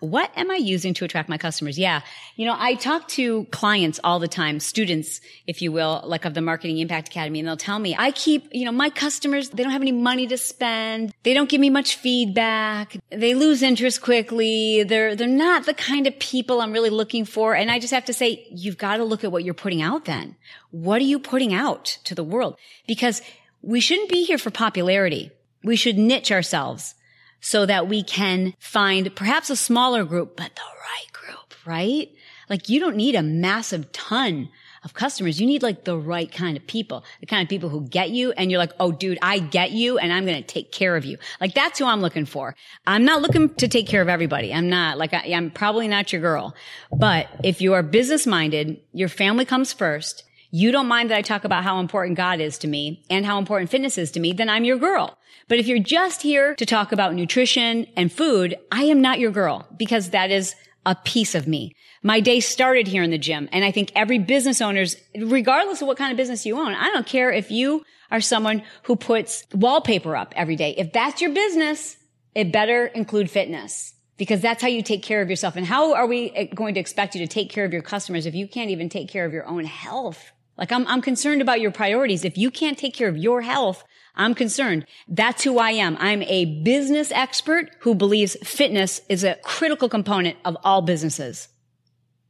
What 0.00 0.30
am 0.36 0.50
I 0.50 0.56
using 0.56 0.94
to 0.94 1.04
attract 1.04 1.28
my 1.28 1.38
customers? 1.38 1.78
Yeah. 1.78 2.02
You 2.36 2.46
know, 2.46 2.54
I 2.56 2.74
talk 2.74 3.08
to 3.08 3.44
clients 3.46 3.98
all 4.04 4.18
the 4.18 4.28
time, 4.28 4.60
students, 4.60 5.20
if 5.46 5.60
you 5.60 5.72
will, 5.72 6.02
like 6.04 6.24
of 6.24 6.34
the 6.34 6.40
Marketing 6.40 6.78
Impact 6.78 7.08
Academy, 7.08 7.40
and 7.40 7.48
they'll 7.48 7.56
tell 7.56 7.78
me, 7.78 7.96
I 7.98 8.10
keep, 8.12 8.48
you 8.52 8.64
know, 8.64 8.72
my 8.72 8.90
customers, 8.90 9.50
they 9.50 9.62
don't 9.62 9.72
have 9.72 9.82
any 9.82 9.92
money 9.92 10.26
to 10.28 10.38
spend. 10.38 11.12
They 11.22 11.34
don't 11.34 11.48
give 11.48 11.60
me 11.60 11.70
much 11.70 11.96
feedback. 11.96 12.96
They 13.10 13.34
lose 13.34 13.62
interest 13.62 14.02
quickly. 14.02 14.84
They're, 14.84 15.16
they're 15.16 15.26
not 15.26 15.66
the 15.66 15.74
kind 15.74 16.06
of 16.06 16.18
people 16.18 16.60
I'm 16.60 16.72
really 16.72 16.90
looking 16.90 17.24
for. 17.24 17.54
And 17.54 17.70
I 17.70 17.78
just 17.78 17.92
have 17.92 18.04
to 18.06 18.12
say, 18.12 18.46
you've 18.50 18.78
got 18.78 18.98
to 18.98 19.04
look 19.04 19.24
at 19.24 19.32
what 19.32 19.44
you're 19.44 19.54
putting 19.54 19.82
out 19.82 20.04
then. 20.04 20.36
What 20.70 21.00
are 21.00 21.06
you 21.06 21.18
putting 21.18 21.52
out 21.54 21.98
to 22.04 22.14
the 22.14 22.24
world? 22.24 22.56
Because 22.86 23.22
we 23.62 23.80
shouldn't 23.80 24.10
be 24.10 24.24
here 24.24 24.38
for 24.38 24.50
popularity. 24.50 25.32
We 25.64 25.76
should 25.76 25.98
niche 25.98 26.30
ourselves 26.30 26.94
so 27.40 27.66
that 27.66 27.88
we 27.88 28.02
can 28.02 28.54
find 28.58 29.14
perhaps 29.14 29.50
a 29.50 29.56
smaller 29.56 30.04
group, 30.04 30.36
but 30.36 30.54
the 30.54 30.62
right 30.62 31.12
group, 31.12 31.54
right? 31.66 32.10
Like 32.48 32.68
you 32.68 32.80
don't 32.80 32.96
need 32.96 33.14
a 33.14 33.22
massive 33.22 33.92
ton 33.92 34.48
of 34.84 34.94
customers, 34.94 35.40
you 35.40 35.46
need 35.46 35.62
like 35.62 35.84
the 35.84 35.98
right 35.98 36.30
kind 36.30 36.56
of 36.56 36.66
people, 36.66 37.04
the 37.20 37.26
kind 37.26 37.42
of 37.42 37.48
people 37.48 37.68
who 37.68 37.82
get 37.82 38.10
you 38.10 38.32
and 38.32 38.50
you're 38.50 38.58
like, 38.58 38.72
oh 38.78 38.92
dude, 38.92 39.18
I 39.20 39.38
get 39.38 39.72
you 39.72 39.98
and 39.98 40.12
I'm 40.12 40.24
going 40.24 40.40
to 40.40 40.46
take 40.46 40.70
care 40.70 40.96
of 40.96 41.04
you. 41.04 41.18
Like 41.40 41.54
that's 41.54 41.78
who 41.78 41.86
I'm 41.86 42.00
looking 42.00 42.26
for. 42.26 42.54
I'm 42.86 43.04
not 43.04 43.20
looking 43.20 43.52
to 43.56 43.68
take 43.68 43.88
care 43.88 44.02
of 44.02 44.08
everybody. 44.08 44.54
I'm 44.54 44.68
not 44.68 44.96
like, 44.96 45.12
I, 45.12 45.32
I'm 45.34 45.50
probably 45.50 45.88
not 45.88 46.12
your 46.12 46.20
girl. 46.20 46.54
But 46.92 47.28
if 47.42 47.60
you 47.60 47.74
are 47.74 47.82
business 47.82 48.26
minded, 48.26 48.80
your 48.92 49.08
family 49.08 49.44
comes 49.44 49.72
first. 49.72 50.24
You 50.50 50.72
don't 50.72 50.86
mind 50.86 51.10
that 51.10 51.18
I 51.18 51.22
talk 51.22 51.44
about 51.44 51.62
how 51.62 51.78
important 51.78 52.16
God 52.16 52.40
is 52.40 52.56
to 52.58 52.68
me 52.68 53.04
and 53.10 53.26
how 53.26 53.38
important 53.38 53.70
fitness 53.70 53.98
is 53.98 54.10
to 54.12 54.20
me, 54.20 54.32
then 54.32 54.48
I'm 54.48 54.64
your 54.64 54.78
girl. 54.78 55.18
But 55.46 55.58
if 55.58 55.66
you're 55.66 55.78
just 55.78 56.22
here 56.22 56.54
to 56.54 56.64
talk 56.64 56.90
about 56.90 57.14
nutrition 57.14 57.86
and 57.96 58.10
food, 58.10 58.56
I 58.72 58.84
am 58.84 59.02
not 59.02 59.18
your 59.18 59.30
girl 59.30 59.66
because 59.76 60.10
that 60.10 60.30
is 60.30 60.54
a 60.86 60.94
piece 60.94 61.34
of 61.34 61.46
me. 61.46 61.74
My 62.02 62.20
day 62.20 62.40
started 62.40 62.86
here 62.86 63.02
in 63.02 63.10
the 63.10 63.18
gym. 63.18 63.48
And 63.52 63.62
I 63.62 63.72
think 63.72 63.92
every 63.94 64.18
business 64.18 64.62
owner's, 64.62 64.96
regardless 65.14 65.82
of 65.82 65.88
what 65.88 65.98
kind 65.98 66.12
of 66.12 66.16
business 66.16 66.46
you 66.46 66.58
own, 66.58 66.72
I 66.72 66.90
don't 66.90 67.06
care 67.06 67.30
if 67.30 67.50
you 67.50 67.84
are 68.10 68.22
someone 68.22 68.62
who 68.84 68.96
puts 68.96 69.44
wallpaper 69.52 70.16
up 70.16 70.32
every 70.34 70.56
day. 70.56 70.74
If 70.78 70.94
that's 70.94 71.20
your 71.20 71.32
business, 71.32 71.98
it 72.34 72.52
better 72.52 72.86
include 72.86 73.30
fitness 73.30 73.92
because 74.16 74.40
that's 74.40 74.62
how 74.62 74.68
you 74.68 74.82
take 74.82 75.02
care 75.02 75.20
of 75.20 75.28
yourself. 75.28 75.56
And 75.56 75.66
how 75.66 75.94
are 75.94 76.06
we 76.06 76.48
going 76.54 76.72
to 76.74 76.80
expect 76.80 77.14
you 77.14 77.20
to 77.20 77.32
take 77.32 77.50
care 77.50 77.66
of 77.66 77.72
your 77.72 77.82
customers 77.82 78.24
if 78.24 78.34
you 78.34 78.48
can't 78.48 78.70
even 78.70 78.88
take 78.88 79.08
care 79.08 79.26
of 79.26 79.32
your 79.34 79.46
own 79.46 79.64
health? 79.64 80.32
Like 80.58 80.72
I'm, 80.72 80.86
I'm 80.88 81.00
concerned 81.00 81.40
about 81.40 81.60
your 81.60 81.70
priorities. 81.70 82.24
If 82.24 82.36
you 82.36 82.50
can't 82.50 82.76
take 82.76 82.92
care 82.92 83.08
of 83.08 83.16
your 83.16 83.42
health, 83.42 83.84
I'm 84.16 84.34
concerned. 84.34 84.84
That's 85.06 85.44
who 85.44 85.58
I 85.58 85.70
am. 85.70 85.96
I'm 86.00 86.22
a 86.24 86.62
business 86.62 87.12
expert 87.12 87.70
who 87.80 87.94
believes 87.94 88.36
fitness 88.42 89.00
is 89.08 89.22
a 89.22 89.36
critical 89.36 89.88
component 89.88 90.36
of 90.44 90.56
all 90.64 90.82
businesses. 90.82 91.48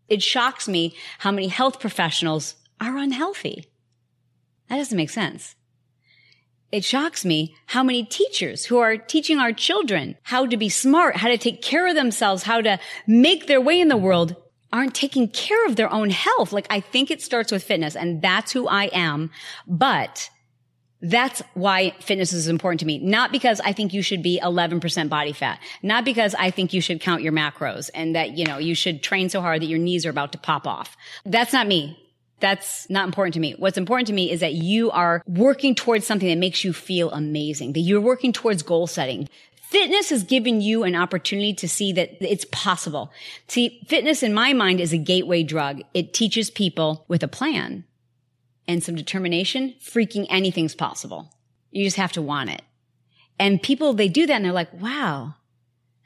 It 0.09 0.23
shocks 0.23 0.69
me 0.69 0.95
how 1.21 1.33
many 1.33 1.49
health 1.49 1.81
professionals 1.81 2.55
are 2.81 2.99
unhealthy. 2.99 3.65
That 4.69 4.77
doesn't 4.77 4.97
make 4.97 5.11
sense. 5.11 5.55
It 6.71 6.85
shocks 6.85 7.25
me 7.25 7.57
how 7.67 7.83
many 7.83 8.05
teachers 8.05 8.67
who 8.67 8.77
are 8.77 8.99
teaching 8.99 9.39
our 9.39 9.53
children 9.53 10.17
how 10.25 10.45
to 10.45 10.57
be 10.59 10.69
smart, 10.69 11.17
how 11.17 11.29
to 11.29 11.39
take 11.39 11.63
care 11.63 11.89
of 11.89 11.95
themselves, 11.95 12.43
how 12.43 12.61
to 12.61 12.79
make 13.07 13.47
their 13.47 13.61
way 13.61 13.81
in 13.81 13.89
the 13.89 13.97
world 13.97 14.37
aren't 14.73 14.95
taking 14.95 15.29
care 15.29 15.67
of 15.67 15.77
their 15.77 15.93
own 15.93 16.11
health. 16.11 16.53
Like 16.53 16.67
I 16.71 16.81
think 16.81 17.11
it 17.11 17.23
starts 17.23 17.53
with 17.53 17.63
fitness 17.63 17.97
and 17.97 18.21
that's 18.23 18.53
who 18.53 18.69
I 18.69 18.85
am. 18.93 19.31
But 19.67 20.31
that's 21.01 21.43
why 21.55 21.95
fitness 22.01 22.33
is 22.33 22.49
important 22.49 22.81
to 22.81 22.87
me. 22.87 22.99
Not 22.99 23.31
because 23.31 23.61
I 23.61 23.73
think 23.73 23.95
you 23.95 24.03
should 24.03 24.23
be 24.23 24.41
11% 24.43 25.09
body 25.09 25.33
fat. 25.33 25.61
Not 25.83 26.05
because 26.05 26.35
I 26.35 26.51
think 26.51 26.73
you 26.73 26.81
should 26.81 27.01
count 27.01 27.23
your 27.23 27.33
macros 27.33 27.89
and 27.95 28.17
that, 28.17 28.37
you 28.37 28.45
know, 28.45 28.59
you 28.59 28.75
should 28.75 29.03
train 29.03 29.29
so 29.29 29.41
hard 29.41 29.63
that 29.63 29.67
your 29.67 29.79
knees 29.79 30.05
are 30.05 30.11
about 30.11 30.33
to 30.33 30.39
pop 30.39 30.67
off. 30.67 30.97
That's 31.25 31.53
not 31.53 31.69
me. 31.69 31.99
That's 32.41 32.89
not 32.91 33.07
important 33.07 33.35
to 33.35 33.41
me. 33.41 33.55
What's 33.59 33.79
important 33.79 34.07
to 34.09 34.13
me 34.13 34.31
is 34.31 34.41
that 34.41 34.55
you 34.55 34.91
are 34.91 35.23
working 35.27 35.75
towards 35.75 36.07
something 36.07 36.29
that 36.29 36.39
makes 36.39 36.63
you 36.65 36.73
feel 36.73 37.11
amazing, 37.11 37.73
that 37.73 37.81
you're 37.81 38.01
working 38.01 38.33
towards 38.33 38.63
goal 38.63 38.87
setting. 38.87 39.29
Fitness 39.69 40.09
has 40.09 40.23
given 40.23 40.63
you 40.63 40.85
an 40.85 40.97
opportunity 40.97 41.53
to 41.53 41.69
see 41.69 41.93
that 41.93 42.17
it's 42.23 42.47
possible. 42.51 43.13
See, 43.49 43.83
fitness 43.87 44.23
in 44.23 44.33
my 44.33 44.55
mind 44.55 44.81
is 44.81 44.95
a 44.95 44.99
gateway 44.99 45.43
drug. 45.43 45.83
It 45.93 46.15
teaches 46.15 46.49
people 46.49 47.05
with 47.07 47.23
a 47.23 47.29
plan 47.29 47.85
and 48.67 48.83
some 48.83 48.95
determination, 48.95 49.75
freaking 49.79 50.27
anything's 50.31 50.75
possible. 50.75 51.35
You 51.71 51.85
just 51.85 51.99
have 51.99 52.13
to 52.13 52.23
want 52.23 52.49
it. 52.49 52.63
And 53.39 53.63
people, 53.63 53.93
they 53.93 54.09
do 54.09 54.27
that 54.27 54.33
and 54.33 54.45
they're 54.47 54.53
like, 54.53 54.73
wow, 54.73 55.35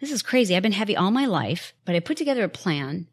this 0.00 0.11
is 0.11 0.23
crazy. 0.23 0.57
I've 0.57 0.64
been 0.64 0.73
heavy 0.73 0.97
all 0.97 1.12
my 1.12 1.26
life, 1.26 1.73
but 1.85 1.95
I 1.95 2.00
put 2.00 2.16
together 2.16 2.42
a 2.42 2.49
plan 2.49 3.07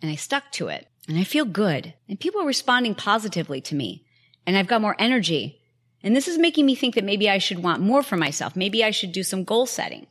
and 0.00 0.10
I 0.10 0.16
stuck 0.16 0.50
to 0.52 0.66
it 0.66 0.88
and 1.06 1.16
I 1.16 1.22
feel 1.22 1.44
good 1.44 1.94
and 2.08 2.18
people 2.18 2.40
are 2.42 2.46
responding 2.46 2.96
positively 2.96 3.60
to 3.60 3.76
me 3.76 4.04
and 4.48 4.56
I've 4.56 4.66
got 4.66 4.80
more 4.80 4.96
energy. 4.98 5.61
And 6.02 6.16
this 6.16 6.28
is 6.28 6.38
making 6.38 6.66
me 6.66 6.74
think 6.74 6.94
that 6.94 7.04
maybe 7.04 7.28
I 7.30 7.38
should 7.38 7.62
want 7.62 7.80
more 7.80 8.02
for 8.02 8.16
myself. 8.16 8.56
Maybe 8.56 8.82
I 8.84 8.90
should 8.90 9.12
do 9.12 9.22
some 9.22 9.44
goal 9.44 9.66
setting. 9.66 10.06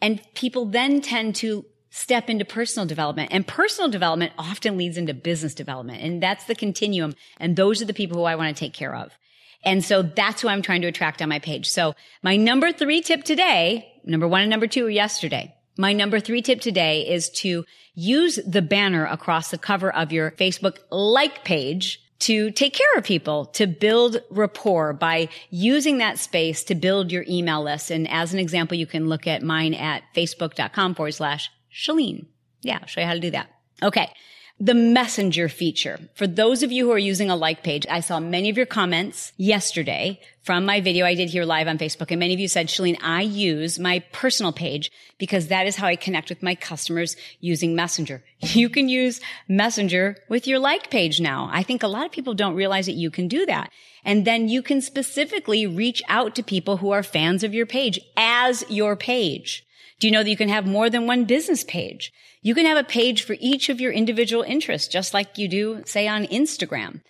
And 0.00 0.20
people 0.34 0.66
then 0.66 1.00
tend 1.00 1.36
to 1.36 1.64
step 1.90 2.28
into 2.28 2.44
personal 2.44 2.86
development. 2.86 3.30
And 3.32 3.46
personal 3.46 3.88
development 3.88 4.32
often 4.36 4.76
leads 4.76 4.98
into 4.98 5.14
business 5.14 5.54
development. 5.54 6.02
And 6.02 6.22
that's 6.22 6.44
the 6.44 6.54
continuum. 6.54 7.14
And 7.38 7.54
those 7.54 7.80
are 7.80 7.84
the 7.84 7.94
people 7.94 8.18
who 8.18 8.24
I 8.24 8.34
want 8.34 8.54
to 8.54 8.58
take 8.58 8.74
care 8.74 8.94
of. 8.94 9.12
And 9.64 9.82
so 9.84 10.02
that's 10.02 10.42
who 10.42 10.48
I'm 10.48 10.60
trying 10.60 10.82
to 10.82 10.88
attract 10.88 11.22
on 11.22 11.28
my 11.28 11.38
page. 11.38 11.70
So 11.70 11.94
my 12.22 12.36
number 12.36 12.72
three 12.72 13.00
tip 13.00 13.24
today, 13.24 13.92
number 14.04 14.28
one 14.28 14.42
and 14.42 14.50
number 14.50 14.66
two 14.66 14.84
were 14.84 14.90
yesterday. 14.90 15.54
My 15.78 15.92
number 15.92 16.20
three 16.20 16.42
tip 16.42 16.60
today 16.60 17.08
is 17.08 17.30
to 17.30 17.64
use 17.94 18.38
the 18.46 18.62
banner 18.62 19.06
across 19.06 19.50
the 19.50 19.58
cover 19.58 19.92
of 19.92 20.12
your 20.12 20.32
Facebook 20.32 20.78
like 20.90 21.44
page 21.44 22.03
to 22.20 22.50
take 22.50 22.74
care 22.74 22.86
of 22.96 23.04
people, 23.04 23.46
to 23.46 23.66
build 23.66 24.18
rapport 24.30 24.92
by 24.92 25.28
using 25.50 25.98
that 25.98 26.18
space 26.18 26.64
to 26.64 26.74
build 26.74 27.12
your 27.12 27.24
email 27.28 27.62
list. 27.62 27.90
And 27.90 28.08
as 28.10 28.32
an 28.32 28.38
example, 28.38 28.76
you 28.76 28.86
can 28.86 29.08
look 29.08 29.26
at 29.26 29.42
mine 29.42 29.74
at 29.74 30.02
facebook.com 30.14 30.94
forward 30.94 31.12
slash 31.12 31.50
Chalene. 31.72 32.26
Yeah, 32.62 32.78
I'll 32.80 32.86
show 32.86 33.00
you 33.00 33.06
how 33.06 33.14
to 33.14 33.20
do 33.20 33.30
that. 33.32 33.48
Okay. 33.82 34.10
The 34.64 34.72
messenger 34.72 35.50
feature. 35.50 36.00
For 36.14 36.26
those 36.26 36.62
of 36.62 36.72
you 36.72 36.86
who 36.86 36.92
are 36.92 36.98
using 36.98 37.28
a 37.28 37.36
like 37.36 37.62
page, 37.62 37.86
I 37.90 38.00
saw 38.00 38.18
many 38.18 38.48
of 38.48 38.56
your 38.56 38.64
comments 38.64 39.34
yesterday 39.36 40.22
from 40.42 40.64
my 40.64 40.80
video 40.80 41.04
I 41.04 41.14
did 41.14 41.28
here 41.28 41.44
live 41.44 41.68
on 41.68 41.76
Facebook. 41.76 42.10
And 42.10 42.18
many 42.18 42.32
of 42.32 42.40
you 42.40 42.48
said, 42.48 42.68
Chalene, 42.68 42.96
I 43.02 43.20
use 43.20 43.78
my 43.78 43.98
personal 44.12 44.54
page 44.54 44.90
because 45.18 45.48
that 45.48 45.66
is 45.66 45.76
how 45.76 45.86
I 45.86 45.96
connect 45.96 46.30
with 46.30 46.42
my 46.42 46.54
customers 46.54 47.14
using 47.40 47.76
Messenger. 47.76 48.24
You 48.40 48.70
can 48.70 48.88
use 48.88 49.20
Messenger 49.48 50.16
with 50.30 50.46
your 50.46 50.58
like 50.58 50.88
page 50.88 51.20
now. 51.20 51.50
I 51.52 51.62
think 51.62 51.82
a 51.82 51.86
lot 51.86 52.06
of 52.06 52.12
people 52.12 52.32
don't 52.32 52.54
realize 52.54 52.86
that 52.86 52.92
you 52.92 53.10
can 53.10 53.28
do 53.28 53.44
that. 53.44 53.70
And 54.02 54.24
then 54.24 54.48
you 54.48 54.62
can 54.62 54.80
specifically 54.80 55.66
reach 55.66 56.02
out 56.08 56.34
to 56.36 56.42
people 56.42 56.78
who 56.78 56.90
are 56.90 57.02
fans 57.02 57.44
of 57.44 57.52
your 57.52 57.66
page 57.66 58.00
as 58.16 58.64
your 58.70 58.96
page. 58.96 59.66
Do 60.00 60.06
you 60.06 60.12
know 60.12 60.22
that 60.22 60.30
you 60.30 60.36
can 60.36 60.48
have 60.48 60.66
more 60.66 60.90
than 60.90 61.06
one 61.06 61.24
business 61.24 61.64
page? 61.64 62.12
You 62.42 62.54
can 62.54 62.66
have 62.66 62.76
a 62.76 62.84
page 62.84 63.22
for 63.22 63.36
each 63.40 63.68
of 63.68 63.80
your 63.80 63.92
individual 63.92 64.42
interests, 64.42 64.88
just 64.88 65.14
like 65.14 65.38
you 65.38 65.48
do, 65.48 65.82
say, 65.86 66.06
on 66.08 66.26
Instagram. 66.26 67.00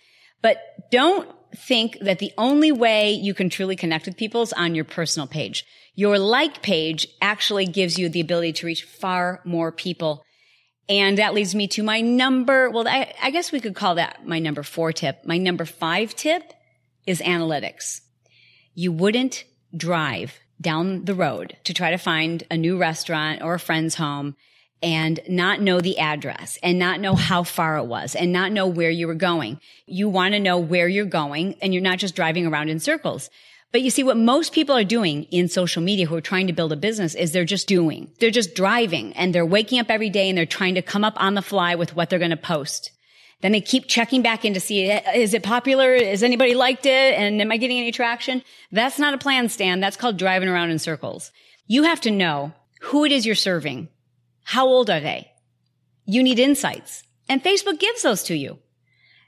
But 0.41 0.57
don't 0.91 1.29
think 1.55 1.97
that 2.01 2.19
the 2.19 2.31
only 2.37 2.71
way 2.71 3.11
you 3.11 3.33
can 3.33 3.49
truly 3.49 3.75
connect 3.75 4.05
with 4.05 4.17
people 4.17 4.41
is 4.41 4.53
on 4.53 4.75
your 4.75 4.85
personal 4.85 5.27
page. 5.27 5.65
Your 5.95 6.19
like 6.19 6.61
page 6.61 7.07
actually 7.21 7.65
gives 7.65 7.97
you 7.97 8.09
the 8.09 8.21
ability 8.21 8.53
to 8.53 8.65
reach 8.65 8.83
far 8.83 9.41
more 9.45 9.71
people. 9.71 10.23
And 10.87 11.17
that 11.17 11.33
leads 11.33 11.55
me 11.55 11.67
to 11.69 11.83
my 11.83 12.01
number. 12.01 12.69
Well, 12.69 12.87
I, 12.87 13.13
I 13.21 13.31
guess 13.31 13.51
we 13.51 13.59
could 13.59 13.75
call 13.75 13.95
that 13.95 14.25
my 14.27 14.39
number 14.39 14.61
four 14.61 14.93
tip. 14.93 15.25
My 15.25 15.37
number 15.37 15.65
five 15.65 16.15
tip 16.15 16.53
is 17.07 17.21
analytics. 17.21 18.01
You 18.73 18.91
wouldn't 18.91 19.45
drive 19.75 20.39
down 20.59 21.05
the 21.05 21.15
road 21.15 21.57
to 21.63 21.73
try 21.73 21.91
to 21.91 21.97
find 21.97 22.43
a 22.49 22.57
new 22.57 22.77
restaurant 22.77 23.41
or 23.41 23.53
a 23.53 23.59
friend's 23.59 23.95
home 23.95 24.35
and 24.81 25.19
not 25.27 25.61
know 25.61 25.81
the 25.81 25.97
address 25.97 26.59
and 26.61 26.77
not 26.77 26.99
know 26.99 27.15
how 27.15 27.43
far 27.43 27.77
it 27.77 27.85
was 27.85 28.15
and 28.15 28.31
not 28.31 28.51
know 28.51 28.67
where 28.67 28.89
you 28.89 29.07
were 29.07 29.15
going. 29.15 29.59
You 29.85 30.09
want 30.09 30.33
to 30.33 30.39
know 30.39 30.59
where 30.59 30.87
you're 30.87 31.05
going 31.05 31.55
and 31.61 31.73
you're 31.73 31.83
not 31.83 31.97
just 31.97 32.15
driving 32.15 32.45
around 32.45 32.69
in 32.69 32.79
circles. 32.79 33.29
But 33.71 33.81
you 33.81 33.89
see, 33.89 34.03
what 34.03 34.15
most 34.15 34.53
people 34.53 34.75
are 34.75 34.85
doing 34.85 35.23
in 35.23 35.49
social 35.49 35.81
media 35.81 36.05
who 36.05 36.15
are 36.15 36.21
trying 36.21 36.47
to 36.47 36.53
build 36.53 36.71
a 36.71 36.77
business 36.77 37.13
is 37.13 37.31
they're 37.31 37.45
just 37.45 37.67
doing. 37.67 38.11
They're 38.19 38.31
just 38.31 38.55
driving 38.55 39.11
and 39.13 39.35
they're 39.35 39.45
waking 39.45 39.79
up 39.79 39.89
every 39.89 40.09
day 40.09 40.29
and 40.29 40.37
they're 40.37 40.45
trying 40.45 40.75
to 40.75 40.81
come 40.81 41.03
up 41.03 41.21
on 41.21 41.33
the 41.33 41.41
fly 41.41 41.75
with 41.75 41.95
what 41.95 42.09
they're 42.09 42.19
going 42.19 42.31
to 42.31 42.37
post. 42.37 42.91
Then 43.45 43.51
they 43.51 43.61
keep 43.61 43.85
checking 43.85 44.23
back 44.23 44.43
in 44.43 44.55
to 44.55 44.59
see, 44.59 44.89
eh, 44.89 45.11
is 45.13 45.35
it 45.35 45.43
popular? 45.43 45.93
Has 45.97 46.23
anybody 46.23 46.55
liked 46.55 46.87
it? 46.87 47.13
And 47.13 47.39
am 47.39 47.51
I 47.51 47.57
getting 47.57 47.77
any 47.77 47.91
traction? 47.91 48.41
That's 48.71 48.97
not 48.97 49.13
a 49.13 49.19
plan 49.19 49.49
Stan. 49.49 49.79
That's 49.79 49.97
called 49.97 50.17
driving 50.17 50.49
around 50.49 50.71
in 50.71 50.79
circles. 50.79 51.31
You 51.67 51.83
have 51.83 52.01
to 52.01 52.09
know 52.09 52.53
who 52.81 53.05
it 53.05 53.11
is 53.11 53.23
you're 53.23 53.35
serving. 53.35 53.89
How 54.45 54.65
old 54.65 54.89
are 54.89 54.99
they? 54.99 55.31
You 56.07 56.23
need 56.23 56.39
insights 56.39 57.03
and 57.29 57.43
Facebook 57.43 57.79
gives 57.79 58.01
those 58.01 58.23
to 58.23 58.35
you. 58.35 58.57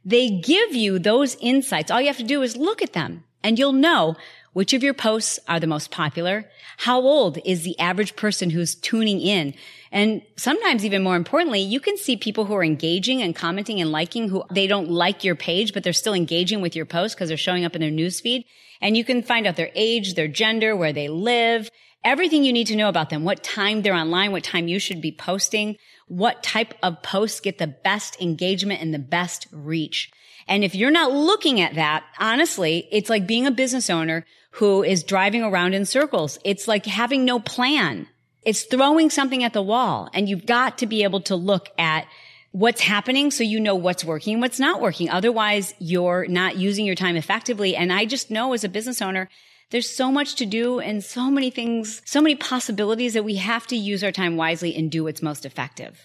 They 0.04 0.32
give 0.32 0.74
you 0.74 0.98
those 0.98 1.38
insights. 1.40 1.92
All 1.92 2.02
you 2.02 2.08
have 2.08 2.18
to 2.18 2.24
do 2.24 2.42
is 2.42 2.58
look 2.58 2.82
at 2.82 2.94
them 2.94 3.24
and 3.44 3.60
you'll 3.60 3.72
know 3.72 4.16
which 4.54 4.74
of 4.74 4.82
your 4.82 4.96
posts 4.96 5.40
are 5.48 5.60
the 5.60 5.68
most 5.68 5.92
popular? 5.92 6.50
How 6.78 7.00
old 7.02 7.38
is 7.46 7.62
the 7.62 7.80
average 7.80 8.16
person 8.16 8.50
who's 8.50 8.74
tuning 8.74 9.22
in? 9.22 9.54
And 9.92 10.22
sometimes 10.36 10.86
even 10.86 11.04
more 11.04 11.16
importantly, 11.16 11.62
you 11.62 11.80
can 11.80 11.98
see 11.98 12.18
people 12.18 12.46
who 12.46 12.56
are 12.56 12.64
engaging 12.64 13.22
and 13.22 13.36
commenting 13.36 13.80
and 13.80 13.92
liking 13.92 14.30
who 14.30 14.44
they 14.52 14.68
don't 14.68 14.90
like 14.90 15.24
your 15.24 15.36
page, 15.36 15.74
but 15.74 15.84
they're 15.84 15.94
still 15.94 16.14
engaging 16.14 16.62
with 16.62 16.76
your 16.76 16.86
post 16.86 17.16
because 17.16 17.30
they're 17.30 17.38
showing 17.38 17.66
up 17.66 17.76
in 17.76 17.82
their 17.82 17.92
newsfeed. 17.92 18.44
And 18.82 18.98
you 18.98 19.04
can 19.04 19.24
find 19.24 19.48
out 19.48 19.56
their 19.56 19.72
age, 19.76 20.14
their 20.14 20.28
gender, 20.28 20.76
where 20.76 20.94
they 20.94 21.08
live, 21.08 21.70
everything 22.04 22.44
you 22.44 22.54
need 22.54 22.68
to 22.68 22.76
know 22.76 22.90
about 22.90 23.10
them, 23.10 23.24
what 23.24 23.44
time 23.44 23.82
they're 23.82 23.94
online, 23.94 24.32
what 24.32 24.44
time 24.44 24.68
you 24.68 24.80
should 24.80 25.02
be 25.02 25.12
posting, 25.12 25.78
what 26.08 26.44
type 26.44 26.74
of 26.84 27.02
posts 27.02 27.40
get 27.40 27.58
the 27.58 27.68
best 27.68 28.22
engagement 28.22 28.82
and 28.82 28.94
the 28.94 29.00
best 29.00 29.48
reach. 29.52 30.12
And 30.48 30.64
if 30.64 30.76
you're 30.76 30.92
not 30.92 31.12
looking 31.12 31.60
at 31.60 31.76
that, 31.76 32.04
honestly, 32.20 32.88
it's 32.92 33.10
like 33.10 33.28
being 33.28 33.46
a 33.46 33.52
business 33.52 33.90
owner 33.90 34.26
who 34.52 34.84
is 34.84 35.04
driving 35.04 35.44
around 35.44 35.74
in 35.74 35.86
circles. 35.86 36.40
It's 36.44 36.68
like 36.68 36.86
having 36.86 37.26
no 37.26 37.40
plan. 37.40 38.08
It's 38.48 38.64
throwing 38.64 39.10
something 39.10 39.44
at 39.44 39.52
the 39.52 39.62
wall 39.62 40.10
and 40.14 40.30
you've 40.30 40.46
got 40.46 40.78
to 40.78 40.88
be 40.88 41.04
able 41.04 41.20
to 41.24 41.36
look 41.36 41.68
at 41.78 42.08
what's 42.52 42.80
happening 42.80 43.30
so 43.30 43.44
you 43.44 43.60
know 43.60 43.76
what's 43.76 44.06
working 44.06 44.36
and 44.36 44.42
what's 44.42 44.58
not 44.58 44.80
working. 44.80 45.10
Otherwise, 45.10 45.74
you're 45.80 46.26
not 46.30 46.56
using 46.56 46.86
your 46.86 46.96
time 46.96 47.18
effectively. 47.18 47.76
And 47.76 47.92
I 47.92 48.06
just 48.06 48.32
know 48.32 48.54
as 48.54 48.64
a 48.64 48.70
business 48.70 49.02
owner, 49.02 49.28
there's 49.72 49.90
so 49.90 50.14
much 50.14 50.36
to 50.36 50.46
do 50.46 50.80
and 50.80 51.04
so 51.04 51.30
many 51.30 51.50
things, 51.50 52.02
so 52.06 52.22
many 52.22 52.36
possibilities 52.36 53.16
that 53.16 53.26
we 53.26 53.36
have 53.36 53.68
to 53.68 53.76
use 53.76 54.02
our 54.02 54.14
time 54.14 54.38
wisely 54.38 54.74
and 54.78 54.90
do 54.90 55.04
what's 55.04 55.22
most 55.22 55.46
effective. 55.46 56.00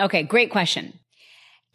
Okay, 0.00 0.24
great 0.24 0.50
question. 0.50 0.98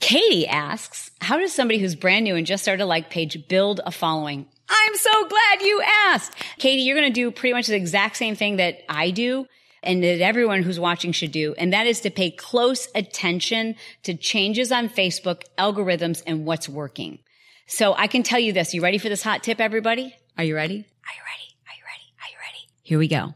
Katie 0.01 0.45
asks, 0.45 1.11
how 1.21 1.37
does 1.37 1.53
somebody 1.53 1.79
who's 1.79 1.95
brand 1.95 2.25
new 2.25 2.35
and 2.35 2.45
just 2.45 2.63
started 2.63 2.83
a 2.83 2.85
like 2.85 3.09
page 3.09 3.47
build 3.47 3.79
a 3.85 3.91
following? 3.91 4.45
I'm 4.67 4.95
so 4.97 5.27
glad 5.29 5.61
you 5.61 5.81
asked. 6.07 6.35
Katie, 6.57 6.81
you're 6.81 6.97
going 6.97 7.13
to 7.13 7.13
do 7.13 7.31
pretty 7.31 7.53
much 7.53 7.67
the 7.67 7.77
exact 7.77 8.17
same 8.17 8.35
thing 8.35 8.57
that 8.57 8.79
I 8.89 9.11
do 9.11 9.45
and 9.83 10.03
that 10.03 10.21
everyone 10.21 10.63
who's 10.63 10.79
watching 10.79 11.11
should 11.11 11.31
do. 11.31 11.53
And 11.57 11.73
that 11.73 11.87
is 11.87 12.01
to 12.01 12.11
pay 12.11 12.31
close 12.31 12.87
attention 12.93 13.75
to 14.03 14.13
changes 14.13 14.71
on 14.71 14.89
Facebook, 14.89 15.43
algorithms, 15.57 16.21
and 16.25 16.45
what's 16.45 16.69
working. 16.69 17.19
So 17.67 17.93
I 17.93 18.07
can 18.07 18.23
tell 18.23 18.39
you 18.39 18.53
this. 18.53 18.73
You 18.73 18.81
ready 18.81 18.97
for 18.97 19.09
this 19.09 19.23
hot 19.23 19.43
tip, 19.43 19.59
everybody? 19.59 20.15
Are 20.37 20.43
you 20.43 20.55
ready? 20.55 20.75
Are 20.75 21.15
you 21.15 21.23
ready? 21.25 21.55
Are 21.67 21.75
you 21.75 21.83
ready? 21.85 22.13
Are 22.19 22.29
you 22.29 22.37
ready? 22.39 22.67
Here 22.83 22.99
we 22.99 23.07
go. 23.07 23.33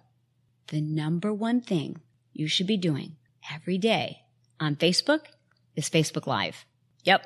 The 0.68 0.82
number 0.82 1.34
one 1.34 1.62
thing 1.62 2.02
you 2.34 2.48
should 2.48 2.68
be 2.68 2.78
doing 2.78 3.16
every 3.54 3.78
day 3.78 4.22
on 4.60 4.76
Facebook 4.76 5.22
is 5.76 5.90
Facebook 5.90 6.28
Live. 6.28 6.66
Yep. 7.04 7.26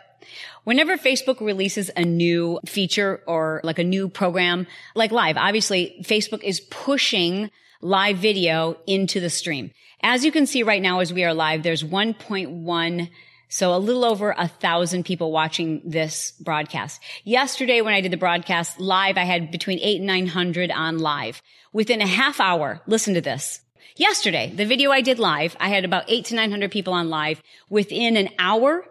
Whenever 0.65 0.97
Facebook 0.97 1.39
releases 1.39 1.89
a 1.95 2.03
new 2.03 2.59
feature 2.65 3.23
or 3.25 3.61
like 3.63 3.79
a 3.79 3.83
new 3.83 4.09
program, 4.09 4.67
like 4.93 5.11
live, 5.11 5.37
obviously 5.37 6.03
Facebook 6.03 6.43
is 6.43 6.59
pushing 6.59 7.49
live 7.81 8.17
video 8.17 8.77
into 8.87 9.19
the 9.19 9.29
stream. 9.29 9.71
As 10.01 10.23
you 10.23 10.31
can 10.31 10.45
see 10.45 10.63
right 10.63 10.81
now 10.81 10.99
as 10.99 11.13
we 11.13 11.23
are 11.23 11.33
live, 11.33 11.63
there's 11.63 11.83
1.1 11.83 13.09
so 13.51 13.73
a 13.73 13.77
little 13.77 14.05
over 14.05 14.35
a 14.37 14.47
thousand 14.47 15.05
people 15.05 15.31
watching 15.31 15.81
this 15.83 16.31
broadcast. 16.39 17.01
Yesterday 17.23 17.81
when 17.81 17.95
I 17.95 18.01
did 18.01 18.11
the 18.11 18.17
broadcast 18.17 18.79
live, 18.79 19.17
I 19.17 19.23
had 19.23 19.49
between 19.49 19.79
eight 19.79 19.97
and 19.97 20.05
900 20.05 20.69
on 20.69 20.99
live. 20.99 21.41
Within 21.73 21.99
a 21.99 22.07
half 22.07 22.39
hour, 22.39 22.81
listen 22.85 23.15
to 23.15 23.21
this. 23.21 23.61
Yesterday, 23.95 24.53
the 24.55 24.67
video 24.67 24.91
I 24.91 25.01
did 25.01 25.17
live, 25.17 25.57
I 25.59 25.69
had 25.69 25.83
about 25.83 26.05
eight 26.07 26.25
to 26.25 26.35
900 26.35 26.71
people 26.71 26.93
on 26.93 27.09
live. 27.09 27.41
Within 27.69 28.17
an 28.17 28.29
hour, 28.37 28.85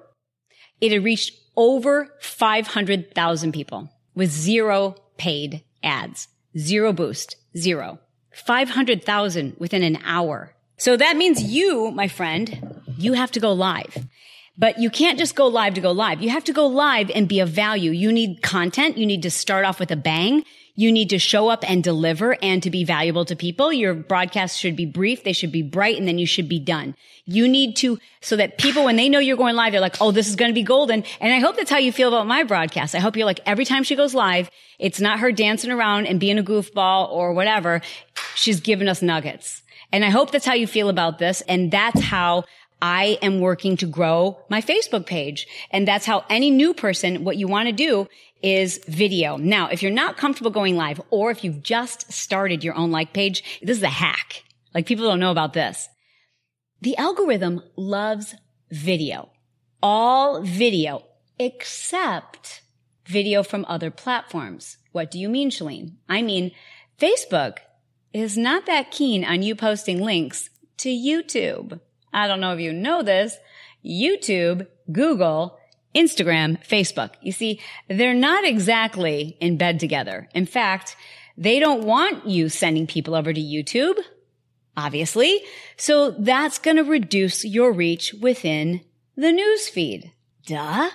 it 0.80 0.90
had 0.90 1.04
reached 1.04 1.38
over 1.56 2.14
500,000 2.20 3.52
people 3.52 3.90
with 4.14 4.30
zero 4.30 4.96
paid 5.16 5.62
ads, 5.84 6.28
zero 6.56 6.92
boost, 6.92 7.36
zero. 7.56 8.00
500,000 8.38 9.56
within 9.58 9.82
an 9.82 9.98
hour. 10.04 10.54
So 10.76 10.96
that 10.96 11.16
means 11.16 11.42
you, 11.42 11.90
my 11.90 12.08
friend, 12.08 12.82
you 12.96 13.14
have 13.14 13.32
to 13.32 13.40
go 13.40 13.52
live. 13.52 14.06
But 14.56 14.80
you 14.80 14.90
can't 14.90 15.18
just 15.18 15.36
go 15.36 15.46
live 15.46 15.74
to 15.74 15.80
go 15.80 15.92
live. 15.92 16.20
You 16.20 16.30
have 16.30 16.44
to 16.44 16.52
go 16.52 16.66
live 16.66 17.10
and 17.14 17.28
be 17.28 17.40
of 17.40 17.48
value. 17.48 17.92
You 17.92 18.10
need 18.10 18.42
content. 18.42 18.98
You 18.98 19.06
need 19.06 19.22
to 19.22 19.30
start 19.30 19.64
off 19.64 19.78
with 19.78 19.92
a 19.92 19.96
bang. 19.96 20.44
You 20.74 20.92
need 20.92 21.10
to 21.10 21.18
show 21.18 21.48
up 21.48 21.68
and 21.68 21.82
deliver 21.82 22.36
and 22.40 22.62
to 22.62 22.70
be 22.70 22.84
valuable 22.84 23.24
to 23.24 23.34
people. 23.34 23.72
Your 23.72 23.94
broadcasts 23.94 24.56
should 24.56 24.76
be 24.76 24.86
brief. 24.86 25.24
They 25.24 25.32
should 25.32 25.50
be 25.50 25.62
bright 25.62 25.96
and 25.96 26.06
then 26.06 26.18
you 26.18 26.26
should 26.26 26.48
be 26.48 26.60
done. 26.60 26.94
You 27.24 27.48
need 27.48 27.76
to, 27.78 27.98
so 28.20 28.36
that 28.36 28.58
people, 28.58 28.84
when 28.84 28.94
they 28.94 29.08
know 29.08 29.18
you're 29.18 29.36
going 29.36 29.56
live, 29.56 29.72
they're 29.72 29.80
like, 29.80 30.00
Oh, 30.00 30.12
this 30.12 30.28
is 30.28 30.36
going 30.36 30.50
to 30.50 30.54
be 30.54 30.62
golden. 30.62 31.02
And 31.20 31.34
I 31.34 31.40
hope 31.40 31.56
that's 31.56 31.70
how 31.70 31.78
you 31.78 31.90
feel 31.90 32.08
about 32.08 32.28
my 32.28 32.44
broadcast. 32.44 32.94
I 32.94 33.00
hope 33.00 33.16
you're 33.16 33.26
like, 33.26 33.40
every 33.44 33.64
time 33.64 33.82
she 33.82 33.96
goes 33.96 34.14
live, 34.14 34.50
it's 34.78 35.00
not 35.00 35.18
her 35.18 35.32
dancing 35.32 35.72
around 35.72 36.06
and 36.06 36.20
being 36.20 36.38
a 36.38 36.44
goofball 36.44 37.10
or 37.10 37.32
whatever. 37.32 37.80
She's 38.38 38.60
given 38.60 38.88
us 38.88 39.02
nuggets. 39.02 39.62
And 39.90 40.04
I 40.04 40.10
hope 40.10 40.30
that's 40.30 40.46
how 40.46 40.54
you 40.54 40.68
feel 40.68 40.88
about 40.88 41.18
this. 41.18 41.40
And 41.42 41.72
that's 41.72 42.00
how 42.00 42.44
I 42.80 43.18
am 43.20 43.40
working 43.40 43.76
to 43.78 43.86
grow 43.86 44.38
my 44.48 44.60
Facebook 44.60 45.06
page. 45.06 45.48
And 45.72 45.88
that's 45.88 46.06
how 46.06 46.24
any 46.30 46.48
new 46.48 46.72
person, 46.72 47.24
what 47.24 47.36
you 47.36 47.48
want 47.48 47.66
to 47.66 47.72
do 47.72 48.06
is 48.40 48.78
video. 48.86 49.36
Now, 49.36 49.68
if 49.68 49.82
you're 49.82 49.90
not 49.90 50.16
comfortable 50.16 50.52
going 50.52 50.76
live 50.76 51.00
or 51.10 51.32
if 51.32 51.42
you've 51.42 51.64
just 51.64 52.12
started 52.12 52.62
your 52.62 52.76
own 52.76 52.92
like 52.92 53.12
page, 53.12 53.58
this 53.60 53.78
is 53.78 53.82
a 53.82 53.88
hack. 53.88 54.44
Like 54.72 54.86
people 54.86 55.08
don't 55.08 55.18
know 55.18 55.32
about 55.32 55.54
this. 55.54 55.88
The 56.80 56.96
algorithm 56.96 57.60
loves 57.74 58.36
video, 58.70 59.30
all 59.82 60.42
video 60.42 61.02
except 61.40 62.62
video 63.04 63.42
from 63.42 63.64
other 63.68 63.90
platforms. 63.90 64.76
What 64.92 65.10
do 65.10 65.18
you 65.18 65.28
mean, 65.28 65.50
Chalene? 65.50 65.94
I 66.08 66.22
mean, 66.22 66.52
Facebook 67.00 67.58
is 68.12 68.36
not 68.36 68.66
that 68.66 68.90
keen 68.90 69.24
on 69.24 69.42
you 69.42 69.54
posting 69.54 70.00
links 70.00 70.50
to 70.78 70.88
YouTube. 70.88 71.80
I 72.12 72.26
don't 72.26 72.40
know 72.40 72.52
if 72.52 72.60
you 72.60 72.72
know 72.72 73.02
this. 73.02 73.36
YouTube, 73.84 74.66
Google, 74.90 75.58
Instagram, 75.94 76.64
Facebook. 76.66 77.10
You 77.20 77.32
see, 77.32 77.60
they're 77.88 78.14
not 78.14 78.44
exactly 78.44 79.36
in 79.40 79.56
bed 79.56 79.80
together. 79.80 80.28
In 80.34 80.46
fact, 80.46 80.96
they 81.36 81.60
don't 81.60 81.84
want 81.84 82.26
you 82.26 82.48
sending 82.48 82.86
people 82.86 83.14
over 83.14 83.32
to 83.32 83.40
YouTube, 83.40 83.98
obviously. 84.76 85.40
So 85.76 86.10
that's 86.10 86.58
going 86.58 86.76
to 86.76 86.84
reduce 86.84 87.44
your 87.44 87.72
reach 87.72 88.14
within 88.14 88.80
the 89.16 89.32
news 89.32 89.68
feed. 89.68 90.12
Duh. 90.46 90.90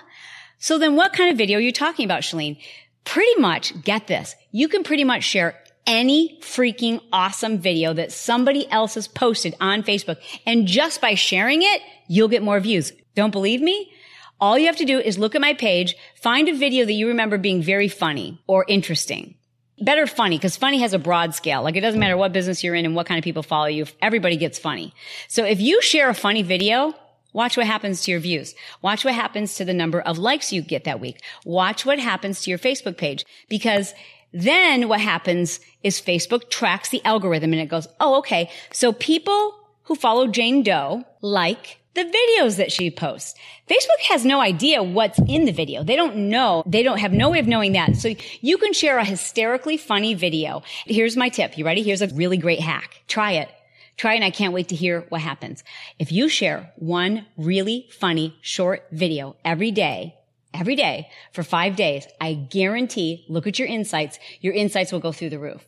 So 0.58 0.78
then 0.78 0.96
what 0.96 1.12
kind 1.12 1.30
of 1.30 1.38
video 1.38 1.58
are 1.58 1.62
you 1.62 1.72
talking 1.72 2.04
about, 2.04 2.22
Chalene? 2.22 2.58
Pretty 3.04 3.40
much, 3.40 3.82
get 3.82 4.06
this. 4.06 4.34
You 4.50 4.68
can 4.68 4.82
pretty 4.82 5.04
much 5.04 5.24
share 5.24 5.62
any 5.86 6.38
freaking 6.40 7.00
awesome 7.12 7.58
video 7.58 7.92
that 7.92 8.12
somebody 8.12 8.70
else 8.70 8.94
has 8.94 9.08
posted 9.08 9.54
on 9.60 9.82
Facebook. 9.82 10.18
And 10.46 10.66
just 10.66 11.00
by 11.00 11.14
sharing 11.14 11.62
it, 11.62 11.82
you'll 12.08 12.28
get 12.28 12.42
more 12.42 12.60
views. 12.60 12.92
Don't 13.14 13.30
believe 13.30 13.60
me? 13.60 13.92
All 14.40 14.58
you 14.58 14.66
have 14.66 14.76
to 14.76 14.84
do 14.84 14.98
is 14.98 15.18
look 15.18 15.34
at 15.34 15.40
my 15.40 15.54
page, 15.54 15.94
find 16.16 16.48
a 16.48 16.54
video 16.54 16.84
that 16.84 16.92
you 16.92 17.08
remember 17.08 17.38
being 17.38 17.62
very 17.62 17.88
funny 17.88 18.42
or 18.46 18.64
interesting. 18.68 19.36
Better 19.80 20.06
funny, 20.06 20.38
because 20.38 20.56
funny 20.56 20.80
has 20.80 20.92
a 20.92 20.98
broad 20.98 21.34
scale. 21.34 21.62
Like 21.62 21.76
it 21.76 21.80
doesn't 21.80 22.00
matter 22.00 22.16
what 22.16 22.32
business 22.32 22.62
you're 22.62 22.74
in 22.74 22.84
and 22.84 22.94
what 22.94 23.06
kind 23.06 23.18
of 23.18 23.24
people 23.24 23.42
follow 23.42 23.66
you. 23.66 23.86
Everybody 24.00 24.36
gets 24.36 24.58
funny. 24.58 24.94
So 25.28 25.44
if 25.44 25.60
you 25.60 25.82
share 25.82 26.08
a 26.08 26.14
funny 26.14 26.42
video, 26.42 26.94
Watch 27.34 27.56
what 27.56 27.66
happens 27.66 28.02
to 28.02 28.12
your 28.12 28.20
views. 28.20 28.54
Watch 28.80 29.04
what 29.04 29.12
happens 29.12 29.56
to 29.56 29.64
the 29.64 29.74
number 29.74 30.00
of 30.00 30.18
likes 30.18 30.52
you 30.52 30.62
get 30.62 30.84
that 30.84 31.00
week. 31.00 31.20
Watch 31.44 31.84
what 31.84 31.98
happens 31.98 32.40
to 32.42 32.50
your 32.50 32.60
Facebook 32.60 32.96
page 32.96 33.26
because 33.48 33.92
then 34.34 34.88
what 34.88 35.00
happens 35.00 35.60
is 35.84 36.00
Facebook 36.00 36.50
tracks 36.50 36.90
the 36.90 37.02
algorithm 37.04 37.52
and 37.52 37.62
it 37.62 37.68
goes, 37.68 37.86
oh, 38.00 38.18
okay. 38.18 38.50
So 38.72 38.92
people 38.92 39.54
who 39.84 39.94
follow 39.94 40.26
Jane 40.26 40.64
Doe 40.64 41.04
like 41.22 41.78
the 41.94 42.02
videos 42.02 42.56
that 42.56 42.72
she 42.72 42.90
posts. 42.90 43.38
Facebook 43.68 44.00
has 44.08 44.24
no 44.24 44.40
idea 44.40 44.82
what's 44.82 45.20
in 45.28 45.44
the 45.44 45.52
video. 45.52 45.84
They 45.84 45.94
don't 45.94 46.16
know. 46.16 46.64
They 46.66 46.82
don't 46.82 46.98
have 46.98 47.12
no 47.12 47.30
way 47.30 47.38
of 47.38 47.46
knowing 47.46 47.72
that. 47.72 47.94
So 47.94 48.14
you 48.40 48.58
can 48.58 48.72
share 48.72 48.98
a 48.98 49.04
hysterically 49.04 49.76
funny 49.76 50.14
video. 50.14 50.64
Here's 50.84 51.16
my 51.16 51.28
tip. 51.28 51.56
You 51.56 51.64
ready? 51.64 51.84
Here's 51.84 52.02
a 52.02 52.08
really 52.08 52.36
great 52.36 52.58
hack. 52.58 53.02
Try 53.06 53.32
it. 53.32 53.48
Try 53.96 54.14
it 54.14 54.16
and 54.16 54.24
I 54.24 54.30
can't 54.30 54.52
wait 54.52 54.68
to 54.68 54.74
hear 54.74 55.06
what 55.10 55.20
happens. 55.20 55.62
If 56.00 56.10
you 56.10 56.28
share 56.28 56.72
one 56.74 57.26
really 57.36 57.86
funny 57.92 58.36
short 58.40 58.84
video 58.90 59.36
every 59.44 59.70
day, 59.70 60.16
every 60.54 60.76
day 60.76 61.10
for 61.32 61.42
five 61.42 61.76
days, 61.76 62.06
I 62.20 62.34
guarantee, 62.34 63.24
look 63.28 63.46
at 63.46 63.58
your 63.58 63.68
insights, 63.68 64.18
your 64.40 64.54
insights 64.54 64.92
will 64.92 65.00
go 65.00 65.12
through 65.12 65.30
the 65.30 65.38
roof. 65.38 65.66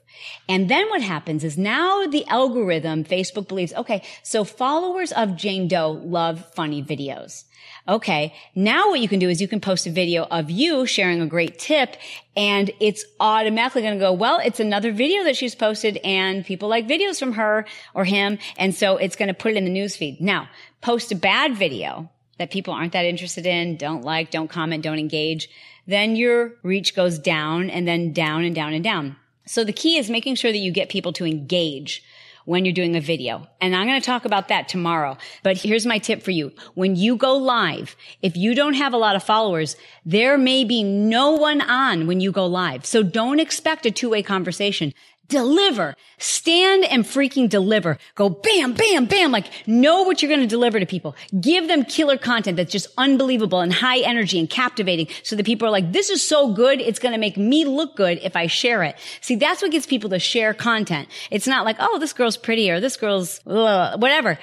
And 0.49 0.71
then 0.71 0.89
what 0.89 1.03
happens 1.03 1.45
is 1.45 1.59
now 1.59 2.07
the 2.07 2.27
algorithm, 2.29 3.05
Facebook 3.05 3.49
believes, 3.49 3.75
okay, 3.75 4.03
so 4.23 4.45
followers 4.45 5.13
of 5.13 5.37
Jane 5.37 5.69
Doe 5.69 5.91
love 5.91 6.45
funny 6.55 6.83
videos. 6.83 7.45
Okay. 7.89 8.35
Now 8.55 8.91
what 8.91 9.01
you 9.01 9.09
can 9.09 9.19
do 9.19 9.29
is 9.29 9.41
you 9.41 9.49
can 9.49 9.61
post 9.61 9.87
a 9.87 9.91
video 9.91 10.25
of 10.25 10.51
you 10.51 10.87
sharing 10.87 11.21
a 11.21 11.27
great 11.27 11.59
tip 11.59 11.97
and 12.37 12.71
it's 12.81 13.05
automatically 13.21 13.83
going 13.83 13.95
to 13.95 14.01
go, 14.01 14.13
well, 14.13 14.41
it's 14.45 14.61
another 14.61 14.93
video 14.93 15.25
that 15.25 15.37
she's 15.37 15.55
posted 15.55 15.97
and 15.99 16.45
people 16.45 16.69
like 16.69 16.89
videos 16.89 17.19
from 17.19 17.33
her 17.33 17.65
or 17.95 18.05
him. 18.05 18.39
And 18.57 18.75
so 18.75 18.97
it's 18.97 19.17
going 19.17 19.29
to 19.29 19.35
put 19.35 19.53
it 19.53 19.57
in 19.57 19.65
the 19.65 19.71
newsfeed. 19.71 20.21
Now 20.21 20.49
post 20.81 21.13
a 21.13 21.17
bad 21.17 21.57
video 21.57 22.11
that 22.39 22.51
people 22.51 22.75
aren't 22.75 22.93
that 22.93 23.05
interested 23.05 23.47
in, 23.47 23.77
don't 23.77 24.03
like, 24.03 24.31
don't 24.31 24.51
comment, 24.51 24.83
don't 24.83 24.99
engage, 24.99 25.49
then 25.87 26.17
your 26.17 26.55
reach 26.63 26.95
goes 26.95 27.19
down 27.19 27.71
and 27.71 27.87
then 27.87 28.13
down 28.13 28.45
and 28.45 28.55
down 28.55 28.73
and 28.73 28.85
down. 28.85 29.17
So 29.47 29.65
the 29.65 29.73
key 29.73 29.97
is 29.97 30.11
making 30.11 30.35
sure 30.35 30.53
that 30.53 30.59
you 30.59 30.73
get 30.73 30.89
people 30.89 31.13
to 31.15 31.25
engage 31.25 32.03
when 32.47 32.65
you're 32.65 32.73
doing 32.73 32.97
a 32.97 33.01
video. 33.01 33.47
And 33.61 33.75
I'm 33.75 33.87
going 33.87 34.01
to 34.01 34.07
talk 34.07 34.25
about 34.25 34.49
that 34.49 34.69
tomorrow. 34.69 35.19
But 35.43 35.57
here's 35.57 35.85
my 35.85 35.99
tip 35.99 36.23
for 36.23 36.31
you. 36.31 36.53
When 36.75 36.97
you 36.97 37.17
go 37.17 37.37
live, 37.37 37.97
if 38.23 38.37
you 38.37 38.55
don't 38.55 38.75
have 38.75 38.95
a 38.95 38.99
lot 38.99 39.17
of 39.17 39.23
followers, 39.23 39.77
there 40.05 40.39
may 40.39 40.65
be 40.65 40.83
no 40.83 41.33
one 41.33 41.61
on 41.61 42.07
when 42.07 42.21
you 42.21 42.33
go 42.33 42.47
live. 42.47 42.87
So 42.87 43.03
don't 43.03 43.41
expect 43.41 43.85
a 43.85 43.91
two-way 43.91 44.23
conversation 44.23 44.95
deliver. 45.29 45.97
Stand 46.19 46.85
and 46.85 47.05
freaking 47.05 47.49
deliver. 47.49 47.99
Go 48.15 48.29
bam, 48.29 48.75
bam, 48.75 49.07
bam. 49.07 49.33
Like 49.33 49.47
know 49.67 50.03
what 50.03 50.23
you're 50.23 50.29
going 50.29 50.41
to 50.41 50.47
deliver 50.47 50.81
to 50.81 50.87
people. 50.87 51.17
Give 51.41 51.69
them 51.69 51.85
killer 51.85 52.17
content 52.17 52.57
that's 52.57 52.73
just 52.73 52.89
unbelievable 52.97 53.61
and 53.61 53.73
high 53.73 53.99
energy 53.99 54.39
and 54.39 54.49
captivating 54.49 55.09
so 55.23 55.37
that 55.37 55.47
people 55.47 55.67
are 55.69 55.71
like, 55.71 55.93
this 55.93 56.11
is 56.11 56.27
so 56.27 56.53
good. 56.53 56.81
It's 56.81 56.99
going 56.99 57.13
to 57.13 57.19
make 57.19 57.37
me 57.37 57.65
look 57.65 57.97
good 57.97 58.19
if 58.23 58.37
I 58.37 58.47
share 58.47 58.83
it. 58.83 58.97
See, 59.21 59.37
that's 59.37 59.63
what 59.63 59.71
gets 59.71 59.87
people 59.87 60.11
to 60.11 60.19
share 60.19 60.55
content. 60.55 61.09
It's 61.31 61.47
not 61.47 61.65
like, 61.65 61.77
oh, 61.79 61.99
this 61.99 62.13
girl's 62.13 62.37
pretty 62.37 62.71
or 62.71 62.81
this 62.81 62.97
girl's 62.97 63.41
whatever. 63.45 64.39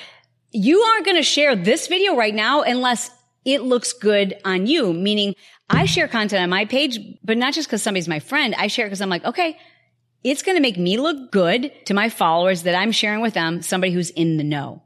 You 0.51 0.79
aren't 0.81 1.05
going 1.05 1.17
to 1.17 1.23
share 1.23 1.55
this 1.55 1.87
video 1.87 2.15
right 2.15 2.33
now 2.33 2.61
unless 2.61 3.09
it 3.45 3.63
looks 3.63 3.93
good 3.93 4.35
on 4.45 4.67
you. 4.67 4.93
Meaning 4.93 5.35
I 5.69 5.85
share 5.85 6.07
content 6.07 6.43
on 6.43 6.49
my 6.49 6.65
page, 6.65 6.99
but 7.23 7.37
not 7.37 7.53
just 7.53 7.67
because 7.67 7.81
somebody's 7.81 8.07
my 8.07 8.19
friend. 8.19 8.53
I 8.55 8.67
share 8.67 8.85
because 8.85 9.01
I'm 9.01 9.09
like, 9.09 9.25
okay, 9.25 9.57
it's 10.23 10.41
going 10.41 10.55
to 10.55 10.61
make 10.61 10.77
me 10.77 10.97
look 10.97 11.31
good 11.31 11.71
to 11.85 11.93
my 11.93 12.09
followers 12.09 12.63
that 12.63 12.75
I'm 12.75 12.91
sharing 12.91 13.21
with 13.21 13.33
them, 13.33 13.61
somebody 13.61 13.91
who's 13.91 14.09
in 14.09 14.37
the 14.37 14.43
know. 14.43 14.81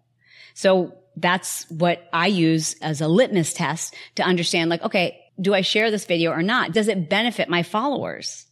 So 0.53 0.95
that's 1.15 1.69
what 1.69 2.07
I 2.13 2.27
use 2.27 2.75
as 2.81 3.01
a 3.01 3.07
litmus 3.07 3.53
test 3.53 3.95
to 4.15 4.23
understand 4.23 4.69
like, 4.69 4.83
okay, 4.83 5.19
do 5.39 5.53
I 5.53 5.61
share 5.61 5.91
this 5.91 6.05
video 6.05 6.31
or 6.31 6.41
not? 6.41 6.73
Does 6.73 6.87
it 6.87 7.09
benefit 7.09 7.49
my 7.49 7.63
followers? 7.63 8.45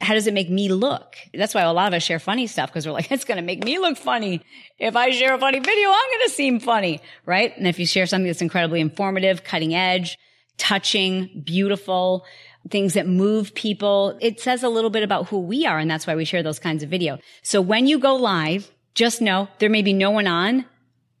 How 0.00 0.14
does 0.14 0.26
it 0.26 0.34
make 0.34 0.50
me 0.50 0.68
look? 0.68 1.16
That's 1.32 1.54
why 1.54 1.62
a 1.62 1.72
lot 1.72 1.88
of 1.88 1.94
us 1.94 2.02
share 2.02 2.18
funny 2.18 2.46
stuff 2.46 2.70
because 2.70 2.86
we're 2.86 2.92
like, 2.92 3.10
it's 3.12 3.24
going 3.24 3.36
to 3.36 3.42
make 3.42 3.64
me 3.64 3.78
look 3.78 3.96
funny. 3.96 4.42
If 4.78 4.96
I 4.96 5.10
share 5.10 5.34
a 5.34 5.38
funny 5.38 5.60
video, 5.60 5.88
I'm 5.88 6.10
going 6.10 6.26
to 6.26 6.30
seem 6.30 6.60
funny, 6.60 7.00
right? 7.24 7.56
And 7.56 7.66
if 7.66 7.78
you 7.78 7.86
share 7.86 8.06
something 8.06 8.26
that's 8.26 8.42
incredibly 8.42 8.80
informative, 8.80 9.44
cutting 9.44 9.74
edge, 9.74 10.18
touching, 10.58 11.42
beautiful, 11.44 12.24
things 12.70 12.94
that 12.94 13.06
move 13.06 13.54
people, 13.54 14.18
it 14.20 14.40
says 14.40 14.62
a 14.62 14.68
little 14.68 14.90
bit 14.90 15.02
about 15.02 15.28
who 15.28 15.38
we 15.38 15.66
are. 15.66 15.78
And 15.78 15.90
that's 15.90 16.06
why 16.06 16.16
we 16.16 16.24
share 16.24 16.42
those 16.42 16.58
kinds 16.58 16.82
of 16.82 16.90
video. 16.90 17.18
So 17.42 17.60
when 17.60 17.86
you 17.86 17.98
go 17.98 18.16
live, 18.16 18.70
just 18.94 19.20
know 19.20 19.48
there 19.58 19.70
may 19.70 19.82
be 19.82 19.92
no 19.92 20.10
one 20.10 20.26
on, 20.26 20.64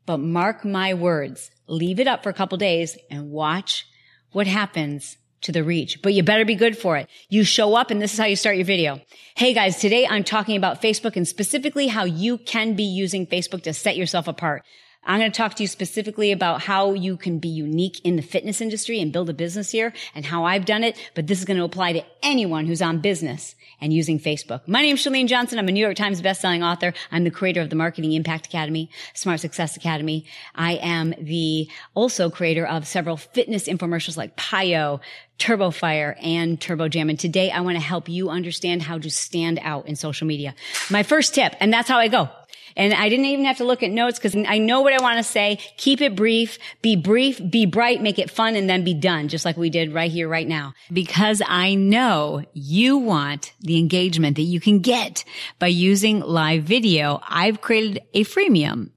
but 0.06 0.18
mark 0.18 0.64
my 0.64 0.94
words, 0.94 1.50
leave 1.66 2.00
it 2.00 2.06
up 2.06 2.22
for 2.22 2.30
a 2.30 2.34
couple 2.34 2.58
days 2.58 2.96
and 3.10 3.30
watch 3.30 3.86
what 4.32 4.46
happens 4.46 5.16
to 5.42 5.52
the 5.52 5.62
reach, 5.62 6.02
but 6.02 6.12
you 6.12 6.22
better 6.22 6.44
be 6.44 6.54
good 6.54 6.76
for 6.76 6.96
it. 6.96 7.08
You 7.28 7.44
show 7.44 7.76
up 7.76 7.90
and 7.90 8.00
this 8.00 8.12
is 8.12 8.18
how 8.18 8.24
you 8.24 8.36
start 8.36 8.56
your 8.56 8.64
video. 8.64 9.00
Hey 9.36 9.52
guys, 9.52 9.78
today 9.78 10.06
I'm 10.06 10.24
talking 10.24 10.56
about 10.56 10.82
Facebook 10.82 11.16
and 11.16 11.28
specifically 11.28 11.86
how 11.86 12.04
you 12.04 12.38
can 12.38 12.74
be 12.74 12.82
using 12.82 13.26
Facebook 13.26 13.62
to 13.64 13.72
set 13.72 13.96
yourself 13.96 14.26
apart. 14.26 14.62
I'm 15.06 15.20
going 15.20 15.30
to 15.30 15.36
talk 15.36 15.54
to 15.54 15.62
you 15.62 15.68
specifically 15.68 16.32
about 16.32 16.62
how 16.62 16.92
you 16.92 17.16
can 17.16 17.38
be 17.38 17.48
unique 17.48 18.00
in 18.04 18.16
the 18.16 18.22
fitness 18.22 18.60
industry 18.60 19.00
and 19.00 19.12
build 19.12 19.30
a 19.30 19.34
business 19.34 19.70
here 19.70 19.92
and 20.16 20.26
how 20.26 20.44
I've 20.44 20.64
done 20.64 20.82
it. 20.82 20.98
But 21.14 21.28
this 21.28 21.38
is 21.38 21.44
going 21.44 21.58
to 21.58 21.64
apply 21.64 21.92
to 21.92 22.04
anyone 22.24 22.66
who's 22.66 22.82
on 22.82 22.98
business 22.98 23.54
and 23.80 23.92
using 23.92 24.18
Facebook. 24.18 24.66
My 24.66 24.82
name 24.82 24.96
is 24.96 25.04
Chalene 25.04 25.28
Johnson. 25.28 25.60
I'm 25.60 25.68
a 25.68 25.72
New 25.72 25.80
York 25.80 25.96
Times 25.96 26.20
bestselling 26.20 26.64
author. 26.64 26.92
I'm 27.12 27.22
the 27.22 27.30
creator 27.30 27.60
of 27.60 27.70
the 27.70 27.76
Marketing 27.76 28.12
Impact 28.14 28.46
Academy, 28.46 28.90
Smart 29.14 29.38
Success 29.38 29.76
Academy. 29.76 30.26
I 30.54 30.72
am 30.74 31.14
the 31.20 31.68
also 31.94 32.28
creator 32.28 32.66
of 32.66 32.86
several 32.86 33.16
fitness 33.16 33.68
infomercials 33.68 34.16
like 34.16 34.36
PiYo, 34.36 35.00
Turbo 35.38 35.70
Fire 35.70 36.16
and 36.20 36.60
Turbo 36.60 36.88
Jam. 36.88 37.10
And 37.10 37.20
today 37.20 37.50
I 37.50 37.60
want 37.60 37.76
to 37.76 37.82
help 37.82 38.08
you 38.08 38.30
understand 38.30 38.82
how 38.82 38.98
to 38.98 39.10
stand 39.10 39.60
out 39.62 39.86
in 39.86 39.94
social 39.94 40.26
media. 40.26 40.54
My 40.90 41.02
first 41.02 41.34
tip, 41.34 41.54
and 41.60 41.72
that's 41.72 41.88
how 41.88 41.98
I 41.98 42.08
go. 42.08 42.28
And 42.76 42.92
I 42.92 43.08
didn't 43.08 43.24
even 43.24 43.46
have 43.46 43.56
to 43.58 43.64
look 43.64 43.82
at 43.82 43.90
notes 43.90 44.18
because 44.18 44.36
I 44.46 44.58
know 44.58 44.82
what 44.82 44.92
I 44.92 45.02
want 45.02 45.16
to 45.16 45.22
say. 45.22 45.58
Keep 45.78 46.02
it 46.02 46.14
brief, 46.14 46.58
be 46.82 46.94
brief, 46.94 47.40
be 47.50 47.64
bright, 47.64 48.02
make 48.02 48.18
it 48.18 48.30
fun, 48.30 48.54
and 48.54 48.68
then 48.68 48.84
be 48.84 48.92
done, 48.92 49.28
just 49.28 49.44
like 49.46 49.56
we 49.56 49.70
did 49.70 49.94
right 49.94 50.10
here, 50.10 50.28
right 50.28 50.46
now. 50.46 50.74
Because 50.92 51.40
I 51.46 51.74
know 51.74 52.44
you 52.52 52.98
want 52.98 53.54
the 53.60 53.78
engagement 53.78 54.36
that 54.36 54.42
you 54.42 54.60
can 54.60 54.80
get 54.80 55.24
by 55.58 55.68
using 55.68 56.20
live 56.20 56.64
video. 56.64 57.20
I've 57.26 57.62
created 57.62 58.02
a 58.12 58.24
freemium. 58.24 58.90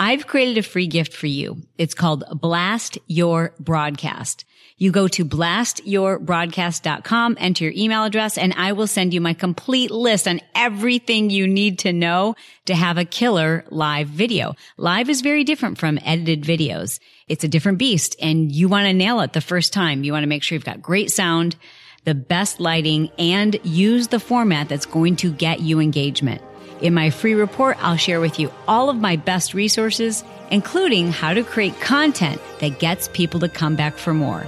I've 0.00 0.28
created 0.28 0.58
a 0.58 0.62
free 0.62 0.86
gift 0.86 1.12
for 1.12 1.26
you. 1.26 1.62
It's 1.76 1.94
called 1.94 2.22
Blast 2.40 2.98
Your 3.08 3.52
Broadcast. 3.58 4.44
You 4.80 4.92
go 4.92 5.08
to 5.08 5.24
blastyourbroadcast.com, 5.24 7.36
enter 7.40 7.64
your 7.64 7.72
email 7.76 8.04
address, 8.04 8.38
and 8.38 8.54
I 8.56 8.70
will 8.72 8.86
send 8.86 9.12
you 9.12 9.20
my 9.20 9.34
complete 9.34 9.90
list 9.90 10.28
on 10.28 10.40
everything 10.54 11.30
you 11.30 11.48
need 11.48 11.80
to 11.80 11.92
know 11.92 12.36
to 12.66 12.76
have 12.76 12.96
a 12.96 13.04
killer 13.04 13.64
live 13.70 14.06
video. 14.06 14.54
Live 14.76 15.10
is 15.10 15.20
very 15.20 15.42
different 15.42 15.78
from 15.78 15.98
edited 16.04 16.44
videos. 16.44 17.00
It's 17.26 17.42
a 17.42 17.48
different 17.48 17.78
beast 17.78 18.14
and 18.22 18.52
you 18.52 18.68
want 18.68 18.86
to 18.86 18.92
nail 18.92 19.18
it 19.20 19.32
the 19.32 19.40
first 19.40 19.72
time. 19.72 20.04
You 20.04 20.12
want 20.12 20.22
to 20.22 20.28
make 20.28 20.44
sure 20.44 20.54
you've 20.54 20.64
got 20.64 20.80
great 20.80 21.10
sound, 21.10 21.56
the 22.04 22.14
best 22.14 22.60
lighting, 22.60 23.10
and 23.18 23.58
use 23.64 24.06
the 24.08 24.20
format 24.20 24.68
that's 24.68 24.86
going 24.86 25.16
to 25.16 25.32
get 25.32 25.58
you 25.58 25.80
engagement. 25.80 26.40
In 26.80 26.94
my 26.94 27.10
free 27.10 27.34
report, 27.34 27.76
I'll 27.80 27.96
share 27.96 28.20
with 28.20 28.38
you 28.38 28.52
all 28.68 28.90
of 28.90 28.96
my 28.96 29.16
best 29.16 29.54
resources, 29.54 30.22
including 30.52 31.10
how 31.10 31.34
to 31.34 31.42
create 31.42 31.80
content 31.80 32.40
that 32.60 32.78
gets 32.78 33.08
people 33.08 33.40
to 33.40 33.48
come 33.48 33.74
back 33.74 33.98
for 33.98 34.14
more. 34.14 34.46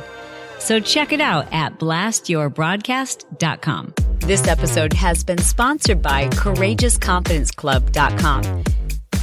So 0.60 0.78
check 0.78 1.12
it 1.12 1.20
out 1.20 1.52
at 1.52 1.78
blastyourbroadcast.com. 1.78 3.94
This 4.18 4.46
episode 4.46 4.92
has 4.92 5.24
been 5.24 5.38
sponsored 5.38 6.00
by 6.02 6.28
courageousconfidenceclub.com. 6.28 8.64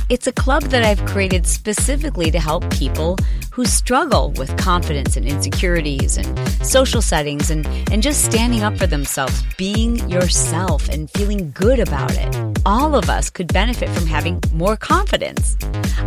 It's 0.10 0.26
a 0.26 0.32
club 0.32 0.64
that 0.64 0.84
I've 0.84 1.06
created 1.06 1.46
specifically 1.46 2.32
to 2.32 2.40
help 2.40 2.68
people 2.72 3.18
who 3.52 3.66
struggle 3.66 4.32
with 4.32 4.58
confidence 4.58 5.16
and 5.16 5.28
insecurities 5.28 6.18
and 6.18 6.40
social 6.66 7.02
settings 7.02 7.52
and, 7.52 7.68
and 7.92 8.02
just 8.02 8.26
standing 8.26 8.64
up 8.64 8.78
for 8.78 8.88
themselves, 8.88 9.44
being 9.58 10.10
yourself 10.10 10.90
and 10.90 11.10
feeling 11.12 11.52
good 11.52 11.80
about 11.80 12.18
it. 12.18 12.62
All 12.66 12.96
of 12.96 13.10
us 13.10 13.30
could 13.30 13.54
benefit 13.54 13.90
from 13.90 14.08
having 14.08 14.42
more 14.54 14.76
confidence. 14.76 15.56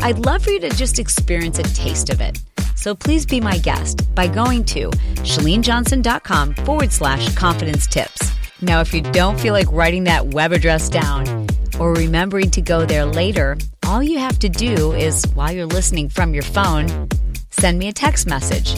I'd 0.00 0.26
love 0.26 0.42
for 0.42 0.50
you 0.50 0.58
to 0.60 0.70
just 0.70 0.98
experience 0.98 1.58
a 1.58 1.62
taste 1.62 2.10
of 2.10 2.20
it. 2.20 2.38
So 2.80 2.94
please 2.94 3.26
be 3.26 3.42
my 3.42 3.58
guest 3.58 4.08
by 4.14 4.26
going 4.26 4.64
to 4.72 4.88
chalenejohnson.com 4.88 6.54
forward 6.54 6.90
slash 6.90 7.34
confidence 7.34 7.86
tips. 7.86 8.32
Now, 8.62 8.80
if 8.80 8.94
you 8.94 9.02
don't 9.02 9.38
feel 9.38 9.52
like 9.52 9.70
writing 9.70 10.04
that 10.04 10.28
web 10.28 10.52
address 10.52 10.88
down 10.88 11.46
or 11.78 11.92
remembering 11.92 12.50
to 12.52 12.62
go 12.62 12.86
there 12.86 13.04
later, 13.04 13.58
all 13.84 14.02
you 14.02 14.18
have 14.18 14.38
to 14.38 14.48
do 14.48 14.92
is, 14.92 15.26
while 15.34 15.52
you're 15.52 15.66
listening 15.66 16.08
from 16.08 16.32
your 16.32 16.42
phone, 16.42 17.06
send 17.50 17.78
me 17.78 17.88
a 17.88 17.92
text 17.92 18.26
message. 18.26 18.74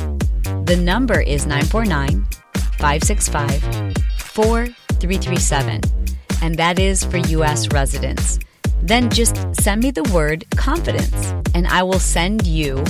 The 0.65 0.81
number 0.83 1.21
is 1.21 1.47
949 1.47 2.27
565 2.81 3.95
4337, 4.19 5.81
and 6.43 6.57
that 6.57 6.81
is 6.81 7.05
for 7.05 7.19
U.S. 7.19 7.69
residents. 7.73 8.41
Then 8.83 9.11
just 9.11 9.37
send 9.63 9.81
me 9.81 9.93
the 9.93 10.03
word 10.13 10.45
confidence 10.57 11.33
and 11.55 11.69
I 11.69 11.83
will 11.85 12.01
send 12.01 12.47
you 12.47 12.83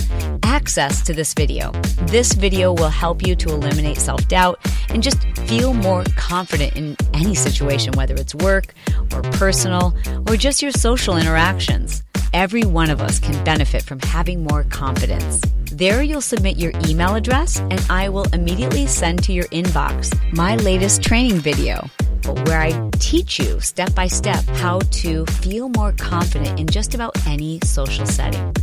access 0.53 1.01
to 1.01 1.15
this 1.15 1.33
video. 1.33 1.73
This 2.09 2.35
video 2.35 2.75
will 2.75 2.91
help 2.91 3.27
you 3.27 3.35
to 3.37 3.49
eliminate 3.49 3.97
self 3.97 4.29
doubt 4.29 4.61
and 4.91 5.03
just 5.03 5.23
feel 5.49 5.73
more 5.73 6.05
confident 6.15 6.77
in 6.77 6.95
any 7.15 7.35
situation, 7.35 7.95
whether 7.95 8.15
it's 8.15 8.35
work 8.35 8.75
or 9.15 9.23
personal 9.41 9.95
or 10.29 10.37
just 10.37 10.61
your 10.61 10.71
social 10.71 11.17
interactions. 11.17 12.03
Every 12.35 12.65
one 12.65 12.91
of 12.91 13.01
us 13.01 13.19
can 13.19 13.43
benefit 13.45 13.83
from 13.83 13.99
having 14.01 14.45
more 14.45 14.65
confidence. 14.65 15.41
There, 15.73 16.03
you'll 16.03 16.21
submit 16.21 16.59
your 16.59 16.73
email 16.87 17.15
address, 17.15 17.59
and 17.59 17.81
I 17.89 18.11
will 18.11 18.27
immediately 18.35 18.87
send 18.87 19.25
to 19.25 19.33
your 19.33 19.47
inbox 19.47 20.13
my 20.35 20.57
latest 20.57 21.03
training 21.03 21.39
video 21.39 21.89
where 22.27 22.61
I 22.61 22.91
teach 22.99 23.39
you 23.39 23.61
step 23.61 23.95
by 23.95 24.07
step 24.07 24.45
how 24.63 24.79
to 24.79 25.27
feel 25.27 25.69
more 25.71 25.93
confident 25.93 26.59
in 26.59 26.67
just 26.67 26.95
about 26.95 27.15
any 27.27 27.61
social 27.65 28.07
setting. 28.07 28.55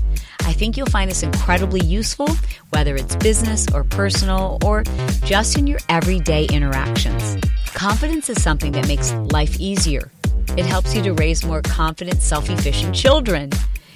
I 0.41 0.53
think 0.53 0.77
you'll 0.77 0.87
find 0.87 1.09
this 1.09 1.23
incredibly 1.23 1.81
useful, 1.81 2.27
whether 2.71 2.95
it's 2.95 3.15
business 3.17 3.67
or 3.73 3.83
personal 3.83 4.57
or 4.65 4.83
just 5.23 5.57
in 5.57 5.67
your 5.67 5.79
everyday 5.89 6.45
interactions. 6.45 7.37
Confidence 7.73 8.29
is 8.29 8.41
something 8.41 8.71
that 8.71 8.87
makes 8.87 9.13
life 9.31 9.59
easier. 9.59 10.11
It 10.57 10.65
helps 10.65 10.95
you 10.95 11.03
to 11.03 11.13
raise 11.13 11.45
more 11.45 11.61
confident, 11.61 12.21
self 12.21 12.49
efficient 12.49 12.95
children. 12.95 13.51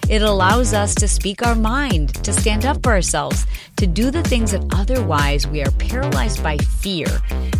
It 0.10 0.22
allows 0.22 0.74
us 0.74 0.94
to 0.96 1.08
speak 1.08 1.46
our 1.46 1.56
mind, 1.56 2.14
to 2.26 2.34
stand 2.34 2.66
up 2.66 2.84
for 2.84 2.92
ourselves, 2.92 3.46
to 3.78 3.88
do 3.88 4.12
the 4.12 4.24
things 4.24 4.52
that 4.52 4.66
otherwise 4.74 5.48
we 5.48 5.64
are 5.64 5.72
paralyzed 5.72 6.44
by 6.44 6.58
fear, 6.58 7.08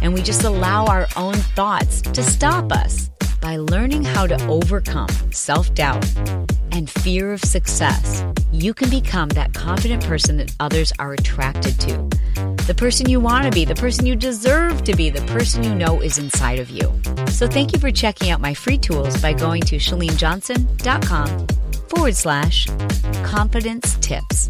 and 0.02 0.14
we 0.14 0.22
just 0.22 0.44
allow 0.44 0.86
our 0.86 1.08
own 1.16 1.36
thoughts 1.56 2.02
to 2.02 2.22
stop 2.22 2.72
us. 2.72 3.10
By 3.40 3.58
learning 3.58 4.04
how 4.04 4.28
to 4.28 4.48
overcome 4.48 5.10
self 5.32 5.74
doubt 5.74 6.06
and 6.74 6.90
fear 6.90 7.32
of 7.32 7.40
success, 7.42 8.26
you 8.52 8.74
can 8.74 8.90
become 8.90 9.30
that 9.30 9.54
confident 9.54 10.04
person 10.04 10.38
that 10.38 10.54
others 10.60 10.92
are 11.00 11.14
attracted 11.14 11.80
to. 11.80 12.10
The 12.66 12.74
person 12.76 13.08
you 13.08 13.20
want 13.20 13.46
to 13.46 13.52
be, 13.52 13.64
the 13.64 13.76
person 13.76 14.06
you 14.06 14.16
deserve 14.16 14.84
to 14.86 14.96
be, 14.96 15.10
the 15.10 15.26
person 15.28 15.64
you 15.64 15.76
know 15.76 16.02
is 16.02 16.18
inside 16.18 16.60
of 16.60 16.70
you. 16.70 16.92
So 17.28 17.48
thank 17.48 17.74
you 17.74 17.80
for 17.80 17.92
checking 17.92 18.32
out 18.32 18.42
my 18.42 18.54
free 18.54 18.78
tools 18.78 19.22
by 19.22 19.34
going 19.34 19.62
to 19.64 19.78
chalenejohnson.com 19.78 21.48
forward 21.88 22.16
slash 22.16 22.68
confidence 23.24 23.96
tips. 24.02 24.50